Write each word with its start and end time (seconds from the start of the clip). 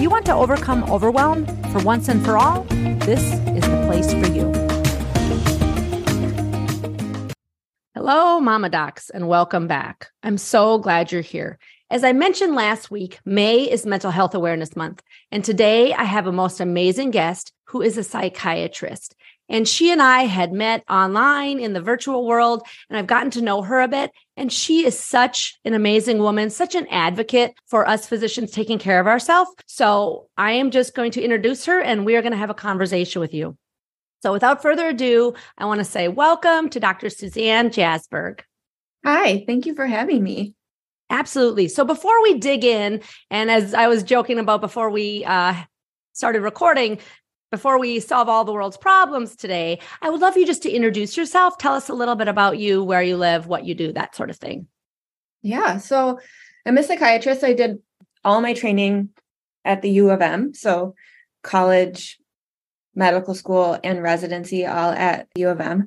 You 0.00 0.08
want 0.08 0.24
to 0.26 0.34
overcome 0.34 0.90
overwhelm 0.90 1.44
for 1.72 1.80
once 1.80 2.08
and 2.08 2.24
for 2.24 2.38
all, 2.38 2.62
this 3.04 3.20
is 3.20 3.62
the 3.68 3.84
place 3.86 4.10
for 4.10 4.32
you. 4.32 4.50
Hello, 7.94 8.40
Mama 8.40 8.70
Docs, 8.70 9.10
and 9.10 9.28
welcome 9.28 9.66
back. 9.66 10.08
I'm 10.22 10.38
so 10.38 10.78
glad 10.78 11.12
you're 11.12 11.20
here. 11.20 11.58
As 11.90 12.02
I 12.02 12.14
mentioned 12.14 12.54
last 12.54 12.90
week, 12.90 13.20
May 13.26 13.70
is 13.70 13.84
Mental 13.84 14.10
Health 14.10 14.34
Awareness 14.34 14.74
Month. 14.74 15.02
And 15.30 15.44
today 15.44 15.92
I 15.92 16.04
have 16.04 16.26
a 16.26 16.32
most 16.32 16.60
amazing 16.60 17.10
guest 17.10 17.52
who 17.64 17.82
is 17.82 17.98
a 17.98 18.02
psychiatrist. 18.02 19.14
And 19.50 19.68
she 19.68 19.90
and 19.90 20.00
I 20.00 20.22
had 20.22 20.52
met 20.52 20.84
online 20.88 21.58
in 21.58 21.72
the 21.72 21.80
virtual 21.80 22.26
world, 22.26 22.62
and 22.88 22.96
I've 22.96 23.08
gotten 23.08 23.30
to 23.32 23.42
know 23.42 23.62
her 23.62 23.80
a 23.80 23.88
bit. 23.88 24.12
And 24.36 24.50
she 24.50 24.86
is 24.86 24.98
such 24.98 25.58
an 25.64 25.74
amazing 25.74 26.20
woman, 26.20 26.48
such 26.48 26.74
an 26.74 26.86
advocate 26.88 27.52
for 27.66 27.86
us 27.86 28.06
physicians 28.06 28.52
taking 28.52 28.78
care 28.78 29.00
of 29.00 29.06
ourselves. 29.06 29.50
So 29.66 30.28
I 30.38 30.52
am 30.52 30.70
just 30.70 30.94
going 30.94 31.10
to 31.12 31.22
introduce 31.22 31.66
her, 31.66 31.80
and 31.80 32.06
we 32.06 32.16
are 32.16 32.22
going 32.22 32.32
to 32.32 32.38
have 32.38 32.48
a 32.48 32.54
conversation 32.54 33.20
with 33.20 33.34
you. 33.34 33.58
So 34.22 34.32
without 34.32 34.62
further 34.62 34.88
ado, 34.88 35.34
I 35.58 35.64
want 35.64 35.78
to 35.80 35.84
say 35.84 36.08
welcome 36.08 36.68
to 36.70 36.80
Dr. 36.80 37.10
Suzanne 37.10 37.70
Jasberg. 37.70 38.40
Hi, 39.04 39.44
thank 39.46 39.66
you 39.66 39.74
for 39.74 39.86
having 39.86 40.22
me. 40.22 40.54
Absolutely. 41.08 41.68
So 41.68 41.84
before 41.84 42.22
we 42.22 42.38
dig 42.38 42.64
in, 42.64 43.02
and 43.30 43.50
as 43.50 43.74
I 43.74 43.88
was 43.88 44.04
joking 44.04 44.38
about 44.38 44.60
before 44.60 44.90
we 44.90 45.24
uh, 45.24 45.54
started 46.12 46.42
recording, 46.42 46.98
before 47.50 47.78
we 47.78 48.00
solve 48.00 48.28
all 48.28 48.44
the 48.44 48.52
world's 48.52 48.76
problems 48.76 49.34
today, 49.34 49.80
I 50.02 50.10
would 50.10 50.20
love 50.20 50.36
you 50.36 50.46
just 50.46 50.62
to 50.62 50.70
introduce 50.70 51.16
yourself. 51.16 51.58
Tell 51.58 51.74
us 51.74 51.88
a 51.88 51.94
little 51.94 52.14
bit 52.14 52.28
about 52.28 52.58
you, 52.58 52.82
where 52.82 53.02
you 53.02 53.16
live, 53.16 53.46
what 53.46 53.64
you 53.64 53.74
do, 53.74 53.92
that 53.92 54.14
sort 54.14 54.30
of 54.30 54.36
thing. 54.36 54.66
Yeah. 55.42 55.78
So 55.78 56.20
I'm 56.64 56.78
a 56.78 56.82
psychiatrist. 56.82 57.42
I 57.42 57.52
did 57.52 57.78
all 58.24 58.40
my 58.40 58.54
training 58.54 59.10
at 59.64 59.82
the 59.82 59.90
U 59.90 60.10
of 60.10 60.22
M. 60.22 60.54
So 60.54 60.94
college, 61.42 62.18
medical 62.94 63.34
school 63.34 63.78
and 63.82 64.02
residency 64.02 64.66
all 64.66 64.90
at 64.90 65.28
U 65.36 65.48
of 65.48 65.60
M. 65.60 65.86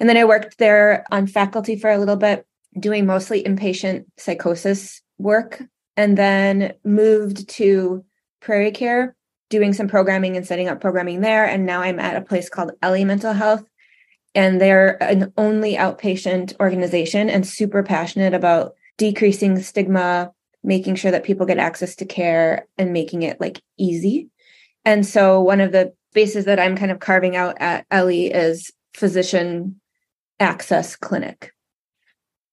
And 0.00 0.08
then 0.08 0.16
I 0.16 0.24
worked 0.24 0.58
there 0.58 1.04
on 1.10 1.26
faculty 1.26 1.76
for 1.76 1.90
a 1.90 1.98
little 1.98 2.16
bit, 2.16 2.46
doing 2.78 3.06
mostly 3.06 3.42
inpatient 3.42 4.04
psychosis 4.16 5.02
work, 5.18 5.62
and 5.96 6.18
then 6.18 6.74
moved 6.84 7.48
to 7.48 8.04
Prairie 8.40 8.72
Care, 8.72 9.14
doing 9.50 9.72
some 9.72 9.88
programming 9.88 10.36
and 10.36 10.46
setting 10.46 10.68
up 10.68 10.80
programming 10.80 11.20
there. 11.20 11.44
And 11.44 11.66
now 11.66 11.82
I'm 11.82 11.98
at 11.98 12.16
a 12.16 12.22
place 12.22 12.48
called 12.48 12.72
Ellie 12.82 13.04
Mental 13.04 13.32
Health. 13.32 13.64
And 14.34 14.60
they're 14.60 15.00
an 15.02 15.32
only 15.36 15.74
outpatient 15.74 16.58
organization 16.58 17.30
and 17.30 17.46
super 17.46 17.82
passionate 17.82 18.34
about 18.34 18.74
decreasing 18.98 19.60
stigma, 19.60 20.32
making 20.64 20.96
sure 20.96 21.10
that 21.10 21.24
people 21.24 21.46
get 21.46 21.58
access 21.58 21.94
to 21.96 22.04
care 22.04 22.66
and 22.76 22.92
making 22.92 23.22
it 23.22 23.40
like 23.40 23.62
easy. 23.78 24.28
And 24.84 25.06
so 25.06 25.40
one 25.40 25.60
of 25.60 25.72
the 25.72 25.92
spaces 26.10 26.44
that 26.46 26.58
I'm 26.58 26.76
kind 26.76 26.90
of 26.90 27.00
carving 27.00 27.36
out 27.36 27.56
at 27.60 27.86
Ellie 27.90 28.32
is 28.32 28.72
physician 28.94 29.80
access 30.40 30.96
clinic. 30.96 31.52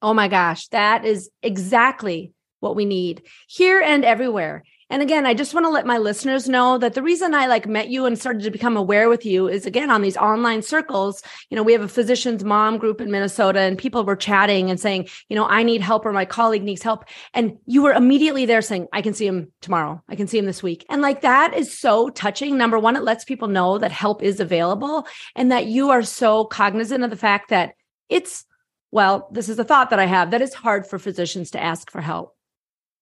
Oh 0.02 0.14
my 0.14 0.28
gosh, 0.28 0.68
that 0.70 1.06
is 1.06 1.30
exactly 1.44 2.34
what 2.60 2.76
we 2.76 2.86
need 2.86 3.24
here 3.48 3.82
and 3.82 4.04
everywhere. 4.04 4.64
And 4.92 5.02
again, 5.02 5.26
I 5.26 5.34
just 5.34 5.54
want 5.54 5.66
to 5.66 5.70
let 5.70 5.86
my 5.86 5.98
listeners 5.98 6.50
know 6.50 6.78
that 6.78 6.96
the 6.96 7.02
reason 7.02 7.34
I 7.34 7.48
like 7.48 7.66
met 7.66 7.88
you 7.88 8.06
and 8.06 8.20
started 8.20 8.44
to 8.44 8.52
become 8.52 8.76
aware 8.76 9.08
with 9.08 9.26
you 9.26 9.48
is 9.48 9.66
again 9.66 9.90
on 9.90 10.02
these 10.02 10.18
online 10.18 10.62
circles. 10.62 11.24
You 11.50 11.56
know, 11.56 11.64
we 11.64 11.72
have 11.72 11.82
a 11.82 11.88
physician's 11.88 12.44
mom 12.44 12.78
group 12.78 13.00
in 13.00 13.10
Minnesota 13.10 13.62
and 13.62 13.78
people 13.78 14.04
were 14.04 14.18
chatting 14.18 14.70
and 14.70 14.78
saying, 14.78 15.08
you 15.30 15.38
know, 15.38 15.48
I 15.48 15.64
need 15.64 15.80
help 15.80 16.06
or 16.06 16.12
my 16.12 16.26
colleague 16.26 16.64
needs 16.64 16.84
help. 16.84 17.06
And 17.34 17.58
you 17.66 17.84
were 17.84 17.94
immediately 17.94 18.46
there 18.46 18.62
saying, 18.62 18.90
I 18.92 19.02
can 19.02 19.14
see 19.14 19.26
him 19.26 19.54
tomorrow. 19.62 20.04
I 20.10 20.18
can 20.18 20.28
see 20.28 20.38
him 20.38 20.46
this 20.46 20.62
week. 20.62 20.86
And 20.90 21.02
like 21.02 21.22
that 21.22 21.54
is 21.54 21.76
so 21.76 22.10
touching. 22.10 22.58
Number 22.58 22.78
one, 22.78 22.98
it 22.98 23.04
lets 23.04 23.24
people 23.24 23.48
know 23.48 23.78
that 23.78 23.94
help 23.94 24.22
is 24.22 24.42
available 24.42 25.08
and 25.38 25.54
that 25.54 25.68
you 25.68 25.92
are 25.92 26.04
so 26.04 26.44
cognizant 26.44 27.06
of 27.06 27.12
the 27.12 27.16
fact 27.16 27.50
that 27.50 27.76
it's, 28.10 28.44
well, 28.92 29.30
this 29.32 29.48
is 29.48 29.58
a 29.58 29.64
thought 29.64 29.92
that 29.92 30.00
I 30.00 30.06
have 30.06 30.32
that 30.32 30.42
it's 30.42 30.54
hard 30.54 30.86
for 30.86 31.00
physicians 31.00 31.52
to 31.52 31.64
ask 31.64 31.90
for 31.90 32.02
help. 32.02 32.36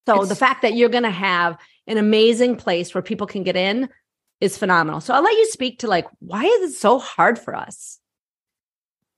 So 0.05 0.21
it's, 0.21 0.29
the 0.29 0.35
fact 0.35 0.63
that 0.63 0.73
you're 0.73 0.89
going 0.89 1.03
to 1.03 1.09
have 1.09 1.57
an 1.89 1.97
amazing 1.97 2.55
place 2.55 2.93
where 2.93 3.01
people 3.01 3.27
can 3.27 3.43
get 3.43 3.57
in 3.57 3.89
is 4.39 4.57
phenomenal. 4.57 5.01
So 5.01 5.13
I'll 5.13 5.23
let 5.23 5.37
you 5.37 5.47
speak 5.47 5.79
to 5.79 5.87
like 5.87 6.07
why 6.19 6.45
is 6.45 6.71
it 6.71 6.77
so 6.77 6.99
hard 6.99 7.37
for 7.37 7.55
us? 7.55 7.99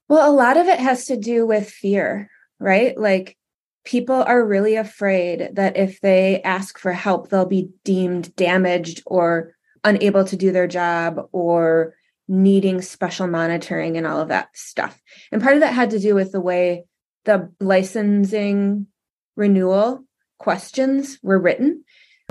Well, 0.09 0.29
a 0.29 0.33
lot 0.33 0.57
of 0.57 0.67
it 0.67 0.79
has 0.79 1.05
to 1.05 1.17
do 1.17 1.45
with 1.45 1.69
fear, 1.69 2.29
right? 2.59 2.97
Like 2.97 3.37
people 3.83 4.15
are 4.23 4.45
really 4.45 4.75
afraid 4.75 5.49
that 5.53 5.77
if 5.77 6.01
they 6.01 6.41
ask 6.41 6.77
for 6.77 6.91
help, 6.91 7.29
they'll 7.29 7.45
be 7.45 7.69
deemed 7.83 8.35
damaged 8.35 9.03
or 9.05 9.53
unable 9.83 10.23
to 10.25 10.35
do 10.35 10.51
their 10.51 10.67
job 10.67 11.27
or 11.31 11.95
needing 12.27 12.81
special 12.81 13.27
monitoring 13.27 13.97
and 13.97 14.07
all 14.07 14.19
of 14.19 14.29
that 14.29 14.49
stuff. 14.53 15.01
And 15.31 15.41
part 15.41 15.55
of 15.55 15.61
that 15.61 15.73
had 15.73 15.91
to 15.91 15.99
do 15.99 16.15
with 16.15 16.31
the 16.31 16.41
way 16.41 16.85
the 17.25 17.51
licensing 17.59 18.87
renewal 19.35 20.03
questions 20.39 21.19
were 21.21 21.39
written. 21.39 21.83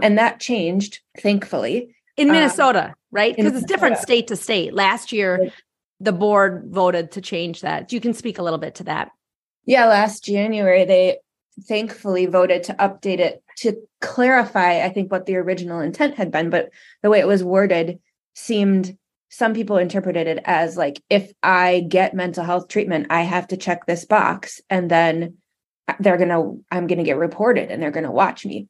And 0.02 0.18
that 0.18 0.40
changed, 0.40 1.00
thankfully. 1.18 1.94
In 2.16 2.28
um, 2.28 2.34
Minnesota, 2.34 2.86
um, 2.86 2.94
right? 3.10 3.34
Because 3.34 3.54
it's 3.54 3.66
different 3.66 3.98
state 3.98 4.28
to 4.28 4.36
state. 4.36 4.74
Last 4.74 5.12
year, 5.12 5.50
the 6.00 6.12
board 6.12 6.64
voted 6.68 7.12
to 7.12 7.20
change 7.20 7.60
that. 7.60 7.92
You 7.92 8.00
can 8.00 8.14
speak 8.14 8.38
a 8.38 8.42
little 8.42 8.58
bit 8.58 8.76
to 8.76 8.84
that. 8.84 9.10
Yeah, 9.64 9.86
last 9.86 10.24
January, 10.24 10.84
they 10.84 11.18
thankfully 11.68 12.26
voted 12.26 12.64
to 12.64 12.74
update 12.74 13.18
it 13.18 13.42
to 13.58 13.76
clarify, 14.00 14.82
I 14.82 14.88
think, 14.88 15.12
what 15.12 15.26
the 15.26 15.36
original 15.36 15.80
intent 15.80 16.14
had 16.14 16.30
been. 16.30 16.50
But 16.50 16.70
the 17.02 17.10
way 17.10 17.20
it 17.20 17.26
was 17.26 17.44
worded 17.44 18.00
seemed 18.34 18.96
some 19.30 19.54
people 19.54 19.76
interpreted 19.76 20.26
it 20.26 20.42
as 20.44 20.76
like 20.76 21.00
if 21.08 21.32
i 21.42 21.80
get 21.88 22.14
mental 22.14 22.44
health 22.44 22.68
treatment 22.68 23.06
i 23.10 23.22
have 23.22 23.46
to 23.46 23.56
check 23.56 23.86
this 23.86 24.04
box 24.04 24.60
and 24.68 24.90
then 24.90 25.36
they're 26.00 26.16
going 26.16 26.28
to 26.28 26.62
i'm 26.70 26.86
going 26.86 26.98
to 26.98 27.04
get 27.04 27.16
reported 27.16 27.70
and 27.70 27.82
they're 27.82 27.90
going 27.90 28.04
to 28.04 28.10
watch 28.10 28.44
me 28.44 28.68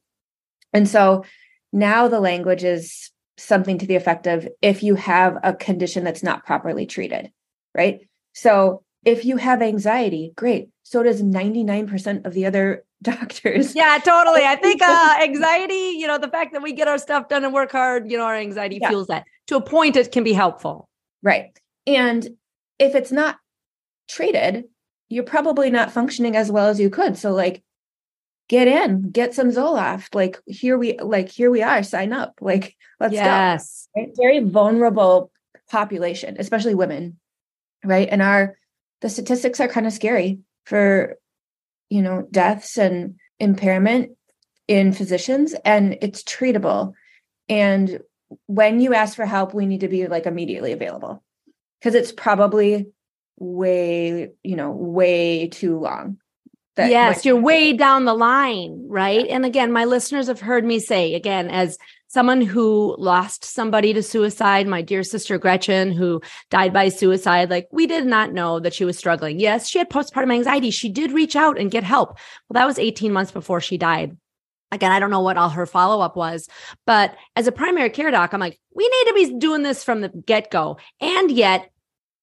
and 0.73 0.87
so 0.87 1.25
now 1.73 2.07
the 2.07 2.19
language 2.19 2.63
is 2.63 3.11
something 3.37 3.77
to 3.77 3.87
the 3.87 3.95
effect 3.95 4.27
of 4.27 4.47
if 4.61 4.83
you 4.83 4.95
have 4.95 5.37
a 5.43 5.53
condition 5.53 6.03
that's 6.03 6.23
not 6.23 6.45
properly 6.45 6.85
treated 6.85 7.31
right? 7.73 8.01
So 8.33 8.83
if 9.05 9.25
you 9.25 9.37
have 9.37 9.61
anxiety 9.61 10.33
great. 10.35 10.69
So 10.83 11.03
does 11.03 11.21
99% 11.21 12.25
of 12.25 12.33
the 12.33 12.45
other 12.45 12.83
doctors. 13.01 13.75
Yeah 13.75 13.97
totally. 14.03 14.43
I 14.43 14.55
think 14.55 14.81
uh 14.81 15.15
anxiety 15.21 15.97
you 15.97 16.07
know 16.07 16.17
the 16.17 16.27
fact 16.27 16.53
that 16.53 16.61
we 16.61 16.73
get 16.73 16.87
our 16.87 16.97
stuff 16.97 17.29
done 17.29 17.43
and 17.43 17.53
work 17.53 17.71
hard 17.71 18.11
you 18.11 18.17
know 18.17 18.25
our 18.25 18.35
anxiety 18.35 18.77
yeah. 18.81 18.89
fuels 18.89 19.07
that. 19.07 19.25
To 19.47 19.57
a 19.57 19.61
point 19.61 19.95
it 19.95 20.11
can 20.11 20.23
be 20.23 20.33
helpful. 20.33 20.87
Right. 21.23 21.57
And 21.87 22.27
if 22.79 22.95
it's 22.95 23.11
not 23.11 23.37
treated 24.07 24.65
you're 25.09 25.23
probably 25.23 25.69
not 25.69 25.91
functioning 25.91 26.37
as 26.37 26.51
well 26.51 26.67
as 26.67 26.79
you 26.79 26.89
could. 26.89 27.17
So 27.17 27.33
like 27.33 27.63
get 28.51 28.67
in 28.67 29.09
get 29.11 29.33
some 29.33 29.49
zoloft 29.49 30.13
like 30.13 30.37
here 30.45 30.77
we 30.77 30.97
like 30.99 31.29
here 31.29 31.49
we 31.49 31.63
are 31.63 31.81
sign 31.83 32.11
up 32.11 32.33
like 32.41 32.75
let's 32.99 33.13
yes. 33.13 33.87
go 33.95 34.01
right? 34.01 34.11
very 34.17 34.39
vulnerable 34.39 35.31
population 35.69 36.35
especially 36.37 36.75
women 36.75 37.17
right 37.85 38.09
and 38.11 38.21
our 38.21 38.57
the 38.99 39.07
statistics 39.07 39.61
are 39.61 39.69
kind 39.69 39.87
of 39.87 39.93
scary 39.93 40.39
for 40.65 41.17
you 41.89 42.01
know 42.01 42.27
deaths 42.29 42.77
and 42.77 43.15
impairment 43.39 44.11
in 44.67 44.91
physicians 44.91 45.55
and 45.63 45.97
it's 46.01 46.21
treatable 46.21 46.91
and 47.47 48.01
when 48.47 48.81
you 48.81 48.93
ask 48.93 49.15
for 49.15 49.25
help 49.25 49.53
we 49.53 49.65
need 49.65 49.79
to 49.79 49.87
be 49.87 50.07
like 50.07 50.25
immediately 50.25 50.73
available 50.73 51.23
because 51.79 51.95
it's 51.95 52.11
probably 52.11 52.87
way 53.37 54.29
you 54.43 54.57
know 54.57 54.71
way 54.71 55.47
too 55.47 55.79
long 55.79 56.17
yes 56.77 57.25
you're 57.25 57.39
way 57.39 57.73
down 57.73 58.05
the 58.05 58.13
line 58.13 58.85
right 58.87 59.27
and 59.27 59.45
again 59.45 59.71
my 59.71 59.85
listeners 59.85 60.27
have 60.27 60.39
heard 60.39 60.63
me 60.63 60.79
say 60.79 61.15
again 61.15 61.49
as 61.49 61.77
someone 62.11 62.41
who 62.41 62.93
lost 62.99 63.45
somebody 63.45 63.93
to 63.93 64.03
suicide, 64.03 64.67
my 64.67 64.81
dear 64.81 65.01
sister 65.01 65.37
Gretchen, 65.37 65.93
who 65.93 66.21
died 66.49 66.73
by 66.73 66.89
suicide, 66.89 67.49
like 67.49 67.69
we 67.71 67.87
did 67.87 68.05
not 68.05 68.33
know 68.33 68.59
that 68.59 68.73
she 68.73 68.83
was 68.83 68.97
struggling. 68.97 69.39
Yes, 69.39 69.69
she 69.69 69.77
had 69.77 69.89
postpartum 69.89 70.33
anxiety. 70.33 70.71
She 70.71 70.89
did 70.89 71.13
reach 71.13 71.37
out 71.37 71.57
and 71.57 71.71
get 71.71 71.85
help. 71.85 72.17
Well, 72.49 72.55
that 72.55 72.67
was 72.67 72.77
18 72.77 73.13
months 73.13 73.31
before 73.31 73.61
she 73.61 73.77
died. 73.77 74.17
again, 74.73 74.91
I 74.91 74.99
don't 74.99 75.09
know 75.09 75.21
what 75.21 75.37
all 75.37 75.49
her 75.49 75.65
follow 75.65 76.01
up 76.01 76.17
was, 76.17 76.49
but 76.85 77.15
as 77.37 77.47
a 77.47 77.51
primary 77.51 77.89
care 77.89 78.11
doc, 78.11 78.33
I'm 78.33 78.41
like, 78.41 78.59
we 78.75 78.83
need 78.83 79.07
to 79.07 79.13
be 79.13 79.39
doing 79.39 79.63
this 79.63 79.81
from 79.83 80.01
the 80.01 80.09
get 80.09 80.51
go. 80.51 80.77
And 80.99 81.31
yet, 81.31 81.71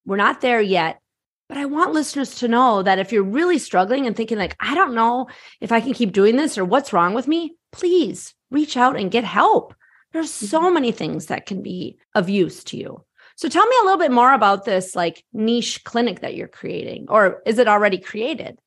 we're 0.04 0.16
not 0.16 0.42
there 0.42 0.60
yet. 0.60 1.00
But 1.48 1.58
I 1.58 1.64
want 1.64 1.94
listeners 1.94 2.36
to 2.36 2.48
know 2.48 2.82
that 2.82 2.98
if 2.98 3.10
you're 3.10 3.22
really 3.22 3.58
struggling 3.58 4.06
and 4.06 4.14
thinking, 4.14 4.36
like, 4.38 4.56
I 4.60 4.74
don't 4.74 4.94
know 4.94 5.28
if 5.60 5.72
I 5.72 5.80
can 5.80 5.94
keep 5.94 6.12
doing 6.12 6.36
this 6.36 6.58
or 6.58 6.64
what's 6.64 6.92
wrong 6.92 7.14
with 7.14 7.26
me, 7.26 7.56
please 7.72 8.34
reach 8.50 8.76
out 8.76 8.98
and 8.98 9.10
get 9.10 9.24
help. 9.24 9.74
There's 10.12 10.32
so 10.32 10.60
mm-hmm. 10.60 10.74
many 10.74 10.92
things 10.92 11.26
that 11.26 11.46
can 11.46 11.62
be 11.62 11.98
of 12.14 12.28
use 12.28 12.64
to 12.64 12.76
you. 12.76 13.04
So 13.36 13.48
tell 13.48 13.66
me 13.66 13.76
a 13.80 13.84
little 13.84 13.98
bit 13.98 14.10
more 14.10 14.32
about 14.32 14.64
this 14.64 14.96
like 14.96 15.24
niche 15.32 15.84
clinic 15.84 16.20
that 16.20 16.34
you're 16.34 16.48
creating, 16.48 17.06
or 17.08 17.40
is 17.46 17.58
it 17.58 17.68
already 17.68 17.98
created? 17.98 18.58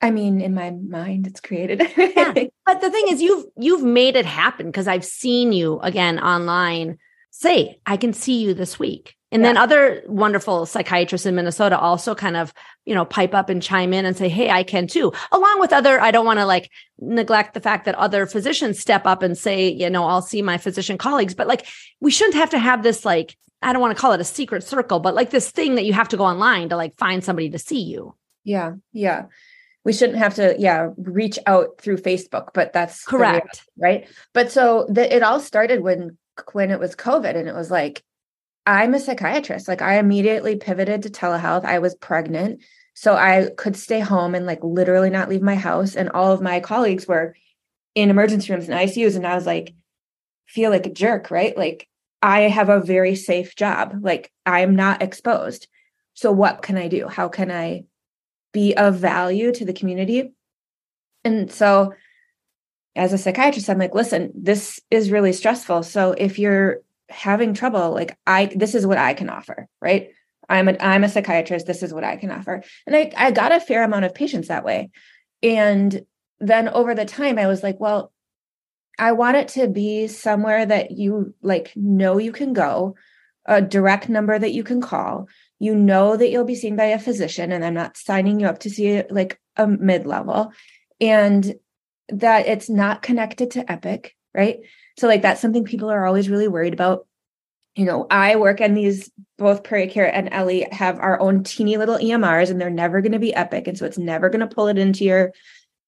I 0.00 0.10
mean, 0.10 0.40
in 0.40 0.54
my 0.54 0.70
mind, 0.70 1.26
it's 1.26 1.40
created. 1.40 1.82
yeah. 1.96 2.32
But 2.66 2.80
the 2.80 2.90
thing 2.90 3.06
is, 3.10 3.20
you've 3.20 3.44
you've 3.56 3.82
made 3.82 4.16
it 4.16 4.24
happen 4.24 4.66
because 4.66 4.88
I've 4.88 5.04
seen 5.04 5.52
you 5.52 5.78
again 5.80 6.18
online 6.18 6.98
say, 7.30 7.80
"I 7.84 7.98
can 7.98 8.14
see 8.14 8.40
you 8.40 8.54
this 8.54 8.78
week," 8.78 9.16
and 9.32 9.42
yeah. 9.42 9.48
then 9.48 9.56
other 9.56 10.02
wonderful 10.06 10.66
psychiatrists 10.66 11.26
in 11.26 11.34
Minnesota 11.34 11.78
also 11.78 12.14
kind 12.14 12.36
of 12.36 12.52
you 12.84 12.94
know 12.94 13.04
pipe 13.04 13.34
up 13.34 13.48
and 13.48 13.62
chime 13.62 13.92
in 13.92 14.04
and 14.04 14.16
say, 14.16 14.28
"Hey, 14.28 14.50
I 14.50 14.62
can 14.62 14.86
too." 14.86 15.12
Along 15.32 15.60
with 15.60 15.72
other, 15.72 16.00
I 16.00 16.10
don't 16.10 16.26
want 16.26 16.38
to 16.38 16.46
like 16.46 16.70
neglect 16.98 17.54
the 17.54 17.60
fact 17.60 17.84
that 17.84 17.94
other 17.94 18.26
physicians 18.26 18.78
step 18.78 19.06
up 19.06 19.22
and 19.22 19.36
say, 19.36 19.68
"You 19.68 19.90
know, 19.90 20.04
I'll 20.04 20.22
see 20.22 20.42
my 20.42 20.58
physician 20.58 20.98
colleagues," 20.98 21.34
but 21.34 21.46
like 21.46 21.66
we 22.00 22.10
shouldn't 22.10 22.36
have 22.36 22.50
to 22.50 22.58
have 22.58 22.82
this 22.82 23.04
like 23.04 23.36
I 23.62 23.72
don't 23.72 23.82
want 23.82 23.96
to 23.96 24.00
call 24.00 24.12
it 24.12 24.20
a 24.20 24.24
secret 24.24 24.64
circle, 24.64 25.00
but 25.00 25.14
like 25.14 25.30
this 25.30 25.50
thing 25.50 25.74
that 25.74 25.84
you 25.84 25.92
have 25.92 26.08
to 26.08 26.16
go 26.16 26.24
online 26.24 26.68
to 26.70 26.76
like 26.76 26.96
find 26.96 27.22
somebody 27.22 27.50
to 27.50 27.58
see 27.58 27.82
you. 27.82 28.14
Yeah, 28.42 28.74
yeah 28.92 29.26
we 29.84 29.92
shouldn't 29.92 30.18
have 30.18 30.34
to 30.34 30.54
yeah 30.58 30.90
reach 30.96 31.38
out 31.46 31.80
through 31.80 31.96
facebook 31.96 32.48
but 32.52 32.72
that's 32.72 33.04
correct 33.04 33.64
right 33.78 34.08
but 34.32 34.50
so 34.52 34.86
the, 34.88 35.14
it 35.14 35.22
all 35.22 35.40
started 35.40 35.80
when 35.80 36.16
when 36.52 36.70
it 36.70 36.78
was 36.78 36.94
covid 36.94 37.36
and 37.36 37.48
it 37.48 37.54
was 37.54 37.70
like 37.70 38.02
i'm 38.66 38.94
a 38.94 39.00
psychiatrist 39.00 39.68
like 39.68 39.82
i 39.82 39.98
immediately 39.98 40.56
pivoted 40.56 41.02
to 41.02 41.10
telehealth. 41.10 41.64
I 41.64 41.78
was 41.78 41.94
pregnant 41.94 42.62
so 42.94 43.14
i 43.14 43.50
could 43.56 43.76
stay 43.76 44.00
home 44.00 44.34
and 44.34 44.46
like 44.46 44.62
literally 44.62 45.10
not 45.10 45.28
leave 45.28 45.42
my 45.42 45.54
house 45.54 45.96
and 45.96 46.10
all 46.10 46.32
of 46.32 46.42
my 46.42 46.60
colleagues 46.60 47.06
were 47.06 47.34
in 47.94 48.10
emergency 48.10 48.52
rooms 48.52 48.68
and 48.68 48.78
icus 48.78 49.16
and 49.16 49.26
i 49.26 49.34
was 49.34 49.46
like 49.46 49.74
feel 50.46 50.70
like 50.70 50.86
a 50.86 50.92
jerk 50.92 51.30
right? 51.30 51.56
Like 51.56 51.88
i 52.22 52.40
have 52.42 52.68
a 52.68 52.80
very 52.80 53.14
safe 53.14 53.56
job. 53.56 53.94
Like 54.00 54.32
i'm 54.44 54.76
not 54.76 55.02
exposed. 55.02 55.68
So 56.14 56.32
what 56.32 56.62
can 56.62 56.76
i 56.76 56.88
do? 56.88 57.08
How 57.08 57.28
can 57.28 57.50
i 57.50 57.84
be 58.52 58.74
of 58.76 58.96
value 58.96 59.52
to 59.52 59.64
the 59.64 59.72
community. 59.72 60.32
And 61.24 61.50
so 61.50 61.94
as 62.96 63.12
a 63.12 63.18
psychiatrist, 63.18 63.70
I'm 63.70 63.78
like, 63.78 63.94
listen, 63.94 64.32
this 64.34 64.80
is 64.90 65.10
really 65.10 65.32
stressful. 65.32 65.84
So 65.84 66.12
if 66.12 66.38
you're 66.38 66.78
having 67.10 67.54
trouble, 67.54 67.92
like 67.92 68.16
I 68.26 68.46
this 68.54 68.74
is 68.74 68.86
what 68.86 68.98
I 68.98 69.14
can 69.14 69.30
offer, 69.30 69.68
right? 69.80 70.10
I'm 70.48 70.68
a 70.68 70.76
I'm 70.80 71.04
a 71.04 71.08
psychiatrist. 71.08 71.66
This 71.66 71.82
is 71.82 71.92
what 71.92 72.04
I 72.04 72.16
can 72.16 72.30
offer. 72.30 72.62
And 72.86 72.96
I, 72.96 73.12
I 73.16 73.30
got 73.30 73.52
a 73.52 73.60
fair 73.60 73.82
amount 73.82 74.04
of 74.04 74.14
patients 74.14 74.48
that 74.48 74.64
way. 74.64 74.90
And 75.42 76.04
then 76.38 76.68
over 76.68 76.94
the 76.94 77.04
time, 77.04 77.38
I 77.38 77.46
was 77.46 77.62
like, 77.62 77.78
well, 77.78 78.12
I 78.98 79.12
want 79.12 79.36
it 79.36 79.48
to 79.48 79.68
be 79.68 80.06
somewhere 80.06 80.64
that 80.66 80.92
you 80.92 81.34
like 81.42 81.72
know 81.76 82.18
you 82.18 82.32
can 82.32 82.52
go, 82.52 82.94
a 83.46 83.60
direct 83.60 84.08
number 84.08 84.38
that 84.38 84.52
you 84.52 84.64
can 84.64 84.80
call 84.80 85.28
you 85.60 85.74
know 85.74 86.16
that 86.16 86.30
you'll 86.30 86.44
be 86.44 86.56
seen 86.56 86.74
by 86.74 86.86
a 86.86 86.98
physician 86.98 87.52
and 87.52 87.64
i'm 87.64 87.74
not 87.74 87.96
signing 87.96 88.40
you 88.40 88.46
up 88.46 88.58
to 88.58 88.70
see 88.70 89.02
like 89.10 89.38
a 89.56 89.66
mid-level 89.66 90.52
and 91.00 91.54
that 92.08 92.46
it's 92.46 92.68
not 92.68 93.02
connected 93.02 93.52
to 93.52 93.70
epic 93.70 94.16
right 94.34 94.60
so 95.00 95.08
like 95.08 95.22
that's 95.22 95.40
something 95.40 95.64
people 95.64 95.90
are 95.90 96.06
always 96.06 96.28
really 96.28 96.48
worried 96.48 96.74
about. 96.74 97.06
You 97.76 97.84
know 97.84 98.08
i 98.10 98.34
work 98.34 98.60
in 98.60 98.74
these 98.74 99.12
both 99.38 99.62
prairie 99.62 99.86
care 99.86 100.12
and 100.12 100.28
ellie 100.32 100.66
have 100.72 100.98
our 100.98 101.20
own 101.20 101.44
teeny 101.44 101.76
little 101.76 101.96
emrs 101.96 102.50
and 102.50 102.60
they're 102.60 102.68
never 102.68 103.00
going 103.00 103.12
to 103.12 103.20
be 103.20 103.32
epic 103.32 103.68
and 103.68 103.78
so 103.78 103.86
it's 103.86 103.96
never 103.96 104.28
going 104.28 104.40
to 104.40 104.52
pull 104.52 104.66
it 104.66 104.76
into 104.76 105.04
your 105.04 105.32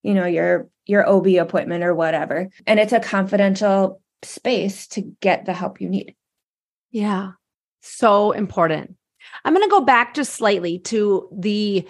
you 0.05 0.15
know 0.15 0.25
your 0.25 0.71
your 0.87 1.09
ob 1.09 1.27
appointment 1.27 1.85
or 1.85 1.95
whatever. 1.95 2.49
And 2.67 2.81
it's 2.81 2.93
a 2.93 3.01
confidential 3.01 4.01
space 4.23 4.87
to 4.89 5.03
get 5.21 5.45
the 5.45 5.53
help 5.53 5.81
you 5.81 5.89
need. 5.89 6.15
Yeah. 6.91 7.33
So 7.81 8.33
important. 8.33 8.97
I'm 9.45 9.55
going 9.55 9.67
to 9.67 9.71
go 9.71 9.81
back 9.81 10.15
just 10.15 10.35
slightly 10.35 10.79
to 10.81 11.29
the 11.33 11.89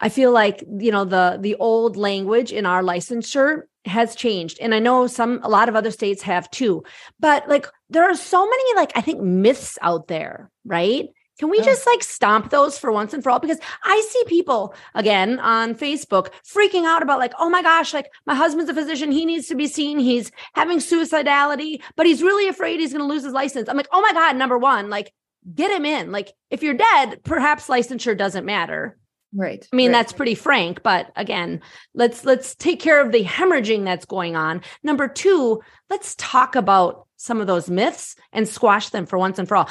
I 0.00 0.08
feel 0.08 0.32
like, 0.32 0.64
you 0.78 0.90
know, 0.90 1.04
the 1.04 1.38
the 1.40 1.54
old 1.56 1.96
language 1.96 2.52
in 2.52 2.66
our 2.66 2.82
licensure 2.82 3.62
has 3.84 4.14
changed. 4.14 4.58
And 4.60 4.74
I 4.74 4.78
know 4.78 5.06
some 5.06 5.40
a 5.42 5.48
lot 5.48 5.68
of 5.68 5.76
other 5.76 5.90
states 5.90 6.22
have 6.22 6.50
too. 6.50 6.84
But 7.20 7.48
like 7.48 7.66
there 7.90 8.08
are 8.08 8.14
so 8.14 8.48
many 8.48 8.74
like 8.76 8.92
I 8.94 9.00
think 9.00 9.20
myths 9.20 9.78
out 9.82 10.08
there, 10.08 10.50
right? 10.64 11.08
Can 11.38 11.48
we 11.48 11.60
just 11.62 11.86
like 11.86 12.04
stomp 12.04 12.50
those 12.50 12.78
for 12.78 12.92
once 12.92 13.12
and 13.12 13.22
for 13.22 13.30
all? 13.30 13.40
Because 13.40 13.58
I 13.82 14.00
see 14.10 14.22
people 14.26 14.74
again 14.94 15.40
on 15.40 15.74
Facebook 15.74 16.28
freaking 16.46 16.84
out 16.84 17.02
about 17.02 17.18
like, 17.18 17.32
oh 17.38 17.50
my 17.50 17.62
gosh, 17.62 17.92
like 17.92 18.10
my 18.26 18.34
husband's 18.34 18.70
a 18.70 18.74
physician. 18.74 19.10
He 19.10 19.24
needs 19.24 19.48
to 19.48 19.56
be 19.56 19.66
seen. 19.66 19.98
He's 19.98 20.30
having 20.54 20.78
suicidality, 20.78 21.82
but 21.96 22.06
he's 22.06 22.22
really 22.22 22.48
afraid 22.48 22.78
he's 22.78 22.92
going 22.92 23.04
to 23.04 23.12
lose 23.12 23.24
his 23.24 23.32
license. 23.32 23.68
I'm 23.68 23.76
like, 23.76 23.88
oh 23.92 24.02
my 24.02 24.12
God, 24.12 24.36
number 24.36 24.58
one, 24.58 24.88
like 24.90 25.12
get 25.52 25.72
him 25.72 25.84
in. 25.84 26.12
Like 26.12 26.32
if 26.50 26.62
you're 26.62 26.74
dead, 26.74 27.24
perhaps 27.24 27.66
licensure 27.66 28.16
doesn't 28.16 28.44
matter. 28.44 28.96
Right. 29.34 29.66
I 29.72 29.76
mean, 29.76 29.88
right. 29.90 29.98
that's 29.98 30.12
pretty 30.12 30.34
frank, 30.34 30.82
but 30.82 31.10
again, 31.16 31.60
let's 31.94 32.24
let's 32.24 32.54
take 32.54 32.80
care 32.80 33.00
of 33.00 33.12
the 33.12 33.24
hemorrhaging 33.24 33.84
that's 33.84 34.04
going 34.04 34.36
on. 34.36 34.60
Number 34.82 35.08
2, 35.08 35.60
let's 35.88 36.14
talk 36.16 36.54
about 36.54 37.06
some 37.16 37.40
of 37.40 37.46
those 37.46 37.70
myths 37.70 38.14
and 38.32 38.46
squash 38.46 38.90
them 38.90 39.06
for 39.06 39.18
once 39.18 39.38
and 39.38 39.48
for 39.48 39.56
all. 39.56 39.70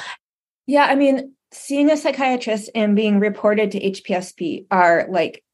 Yeah, 0.66 0.84
I 0.84 0.94
mean, 0.94 1.34
seeing 1.52 1.90
a 1.90 1.96
psychiatrist 1.96 2.70
and 2.74 2.96
being 2.96 3.20
reported 3.20 3.70
to 3.72 3.80
HPSP 3.80 4.66
are 4.70 5.06
like 5.08 5.44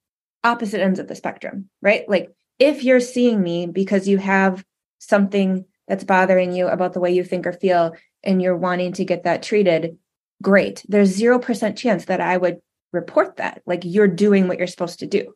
opposite 0.44 0.80
ends 0.80 0.98
of 0.98 1.08
the 1.08 1.14
spectrum, 1.14 1.68
right? 1.82 2.08
Like 2.08 2.30
if 2.58 2.84
you're 2.84 3.00
seeing 3.00 3.42
me 3.42 3.66
because 3.66 4.08
you 4.08 4.18
have 4.18 4.64
something 4.98 5.64
that's 5.86 6.04
bothering 6.04 6.52
you 6.52 6.68
about 6.68 6.92
the 6.92 7.00
way 7.00 7.12
you 7.12 7.24
think 7.24 7.46
or 7.46 7.52
feel 7.52 7.94
and 8.22 8.40
you're 8.40 8.56
wanting 8.56 8.92
to 8.94 9.04
get 9.04 9.24
that 9.24 9.42
treated, 9.42 9.98
great. 10.42 10.84
There's 10.88 11.18
0% 11.18 11.76
chance 11.76 12.06
that 12.06 12.20
I 12.20 12.36
would 12.36 12.60
report 12.92 13.36
that. 13.36 13.62
Like 13.66 13.82
you're 13.84 14.08
doing 14.08 14.48
what 14.48 14.58
you're 14.58 14.66
supposed 14.66 15.00
to 15.00 15.06
do. 15.06 15.34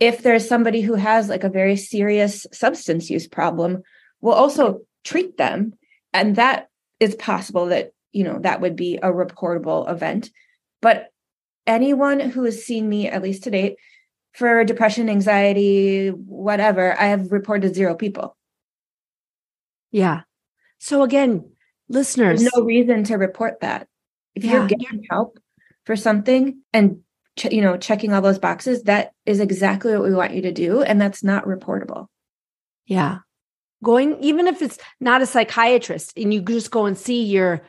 If 0.00 0.22
there's 0.22 0.48
somebody 0.48 0.80
who 0.80 0.94
has 0.94 1.28
like 1.28 1.44
a 1.44 1.48
very 1.48 1.76
serious 1.76 2.46
substance 2.52 3.10
use 3.10 3.26
problem, 3.26 3.82
we'll 4.20 4.34
also 4.34 4.80
treat 5.04 5.36
them. 5.36 5.74
And 6.12 6.36
that 6.36 6.68
is 7.00 7.14
possible 7.16 7.66
that, 7.66 7.92
you 8.12 8.24
know, 8.24 8.38
that 8.40 8.60
would 8.60 8.76
be 8.76 8.96
a 8.96 9.12
reportable 9.12 9.90
event. 9.90 10.30
But 10.80 11.08
anyone 11.66 12.20
who 12.20 12.44
has 12.44 12.64
seen 12.64 12.88
me, 12.88 13.08
at 13.08 13.22
least 13.22 13.44
to 13.44 13.50
date, 13.50 13.76
for 14.32 14.64
depression, 14.64 15.08
anxiety, 15.10 16.08
whatever, 16.08 16.98
I 16.98 17.06
have 17.06 17.32
reported 17.32 17.74
zero 17.74 17.94
people. 17.94 18.36
Yeah. 19.90 20.22
So 20.78 21.02
again, 21.02 21.50
listeners, 21.88 22.40
There's 22.40 22.52
no 22.54 22.62
reason 22.62 23.04
to 23.04 23.16
report 23.16 23.60
that 23.60 23.88
if 24.34 24.44
yeah. 24.44 24.52
you're 24.52 24.66
getting 24.68 25.04
help 25.10 25.38
for 25.88 25.96
something 25.96 26.60
and 26.74 27.00
ch- 27.38 27.50
you 27.50 27.62
know 27.62 27.78
checking 27.78 28.12
all 28.12 28.20
those 28.20 28.38
boxes 28.38 28.82
that 28.82 29.12
is 29.24 29.40
exactly 29.40 29.90
what 29.94 30.02
we 30.02 30.12
want 30.12 30.34
you 30.34 30.42
to 30.42 30.52
do 30.52 30.82
and 30.82 31.00
that's 31.00 31.24
not 31.24 31.46
reportable. 31.46 32.08
Yeah. 32.84 33.20
Going 33.82 34.22
even 34.22 34.46
if 34.46 34.60
it's 34.60 34.76
not 35.00 35.22
a 35.22 35.26
psychiatrist 35.26 36.12
and 36.18 36.34
you 36.34 36.42
just 36.42 36.70
go 36.70 36.84
and 36.84 36.98
see 36.98 37.24
your 37.24 37.62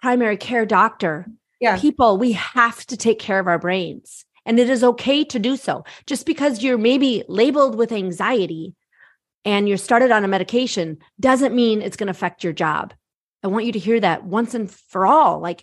primary 0.00 0.38
care 0.38 0.64
doctor 0.64 1.26
yeah. 1.60 1.78
people 1.78 2.16
we 2.16 2.32
have 2.32 2.86
to 2.86 2.96
take 2.96 3.18
care 3.18 3.38
of 3.38 3.46
our 3.46 3.58
brains 3.58 4.24
and 4.46 4.58
it 4.58 4.70
is 4.70 4.82
okay 4.82 5.22
to 5.24 5.38
do 5.38 5.58
so. 5.58 5.84
Just 6.06 6.24
because 6.24 6.62
you're 6.62 6.78
maybe 6.78 7.24
labeled 7.28 7.74
with 7.74 7.92
anxiety 7.92 8.74
and 9.44 9.68
you're 9.68 9.76
started 9.76 10.10
on 10.10 10.24
a 10.24 10.28
medication 10.28 10.96
doesn't 11.20 11.54
mean 11.54 11.82
it's 11.82 11.98
going 11.98 12.06
to 12.06 12.12
affect 12.12 12.42
your 12.42 12.54
job. 12.54 12.94
I 13.44 13.48
want 13.48 13.66
you 13.66 13.72
to 13.72 13.78
hear 13.78 14.00
that 14.00 14.24
once 14.24 14.54
and 14.54 14.70
for 14.70 15.04
all. 15.04 15.40
Like 15.40 15.62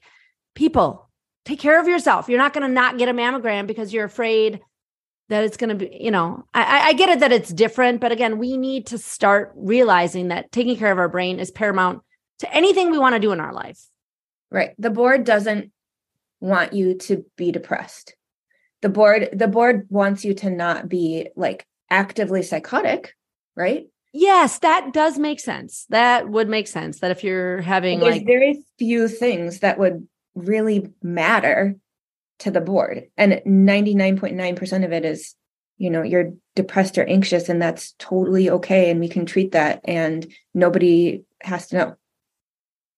people 0.54 1.10
take 1.46 1.60
care 1.60 1.80
of 1.80 1.88
yourself. 1.88 2.30
You're 2.30 2.40
not 2.40 2.54
going 2.54 2.68
to 2.68 2.74
not 2.74 2.98
get 2.98 3.10
a 3.10 3.14
mammogram 3.14 3.68
because 3.68 3.94
you're 3.94 4.06
afraid 4.06 4.62
that 5.30 5.44
it's 5.44 5.58
going 5.58 5.70
to 5.70 5.76
be, 5.76 5.98
you 6.00 6.12
know, 6.12 6.46
I, 6.54 6.90
I 6.90 6.94
get 6.94 7.10
it 7.10 7.20
that 7.20 7.32
it's 7.32 7.52
different, 7.52 8.02
but 8.02 8.12
again, 8.12 8.38
we 8.38 8.58
need 8.58 8.88
to 8.88 8.98
start 8.98 9.54
realizing 9.56 10.28
that 10.30 10.52
taking 10.52 10.78
care 10.78 10.92
of 10.92 11.00
our 11.00 11.10
brain 11.10 11.40
is 11.40 11.52
paramount 11.52 12.02
to 12.40 12.54
anything 12.54 12.92
we 12.92 13.00
want 13.00 13.16
to 13.16 13.20
do 13.20 13.32
in 13.32 13.40
our 13.40 13.54
life. 13.54 13.80
Right. 14.52 14.72
The 14.78 14.90
board 14.90 15.24
doesn't 15.24 15.72
want 16.40 16.74
you 16.74 16.96
to 16.96 17.26
be 17.38 17.52
depressed. 17.52 18.16
The 18.82 18.90
board, 18.90 19.30
the 19.32 19.48
board 19.48 19.88
wants 19.90 20.26
you 20.26 20.34
to 20.36 20.50
not 20.50 20.90
be 20.90 21.30
like 21.36 21.66
actively 21.90 22.44
psychotic, 22.44 23.16
right? 23.56 23.88
Yes, 24.12 24.60
that 24.60 24.94
does 24.94 25.18
make 25.18 25.40
sense. 25.40 25.88
That 25.90 26.30
would 26.30 26.48
make 26.48 26.68
sense. 26.68 27.00
That 27.00 27.12
if 27.12 27.24
you're 27.24 27.62
having 27.62 28.00
There's 28.00 28.18
like 28.18 28.26
very 28.26 28.62
few 28.78 29.08
things 29.08 29.60
that 29.60 29.80
would 29.80 30.08
really 30.36 30.92
matter 31.02 31.76
to 32.40 32.52
the 32.52 32.62
board 32.62 33.08
and 33.18 33.42
99.9% 33.46 34.86
of 34.86 34.92
it 34.92 35.06
is 35.06 35.36
you 35.78 35.90
know, 35.90 36.02
you're 36.02 36.34
depressed 36.56 36.98
or 36.98 37.06
anxious, 37.06 37.50
and 37.50 37.62
that's 37.62 37.94
totally 38.00 38.50
okay. 38.50 38.90
And 38.90 39.00
we 39.00 39.10
can 39.10 39.26
treat 39.26 39.52
that, 39.52 39.82
and 39.84 40.26
nobody 40.54 41.24
has 41.42 41.68
to 41.68 41.78
know. 41.78 41.96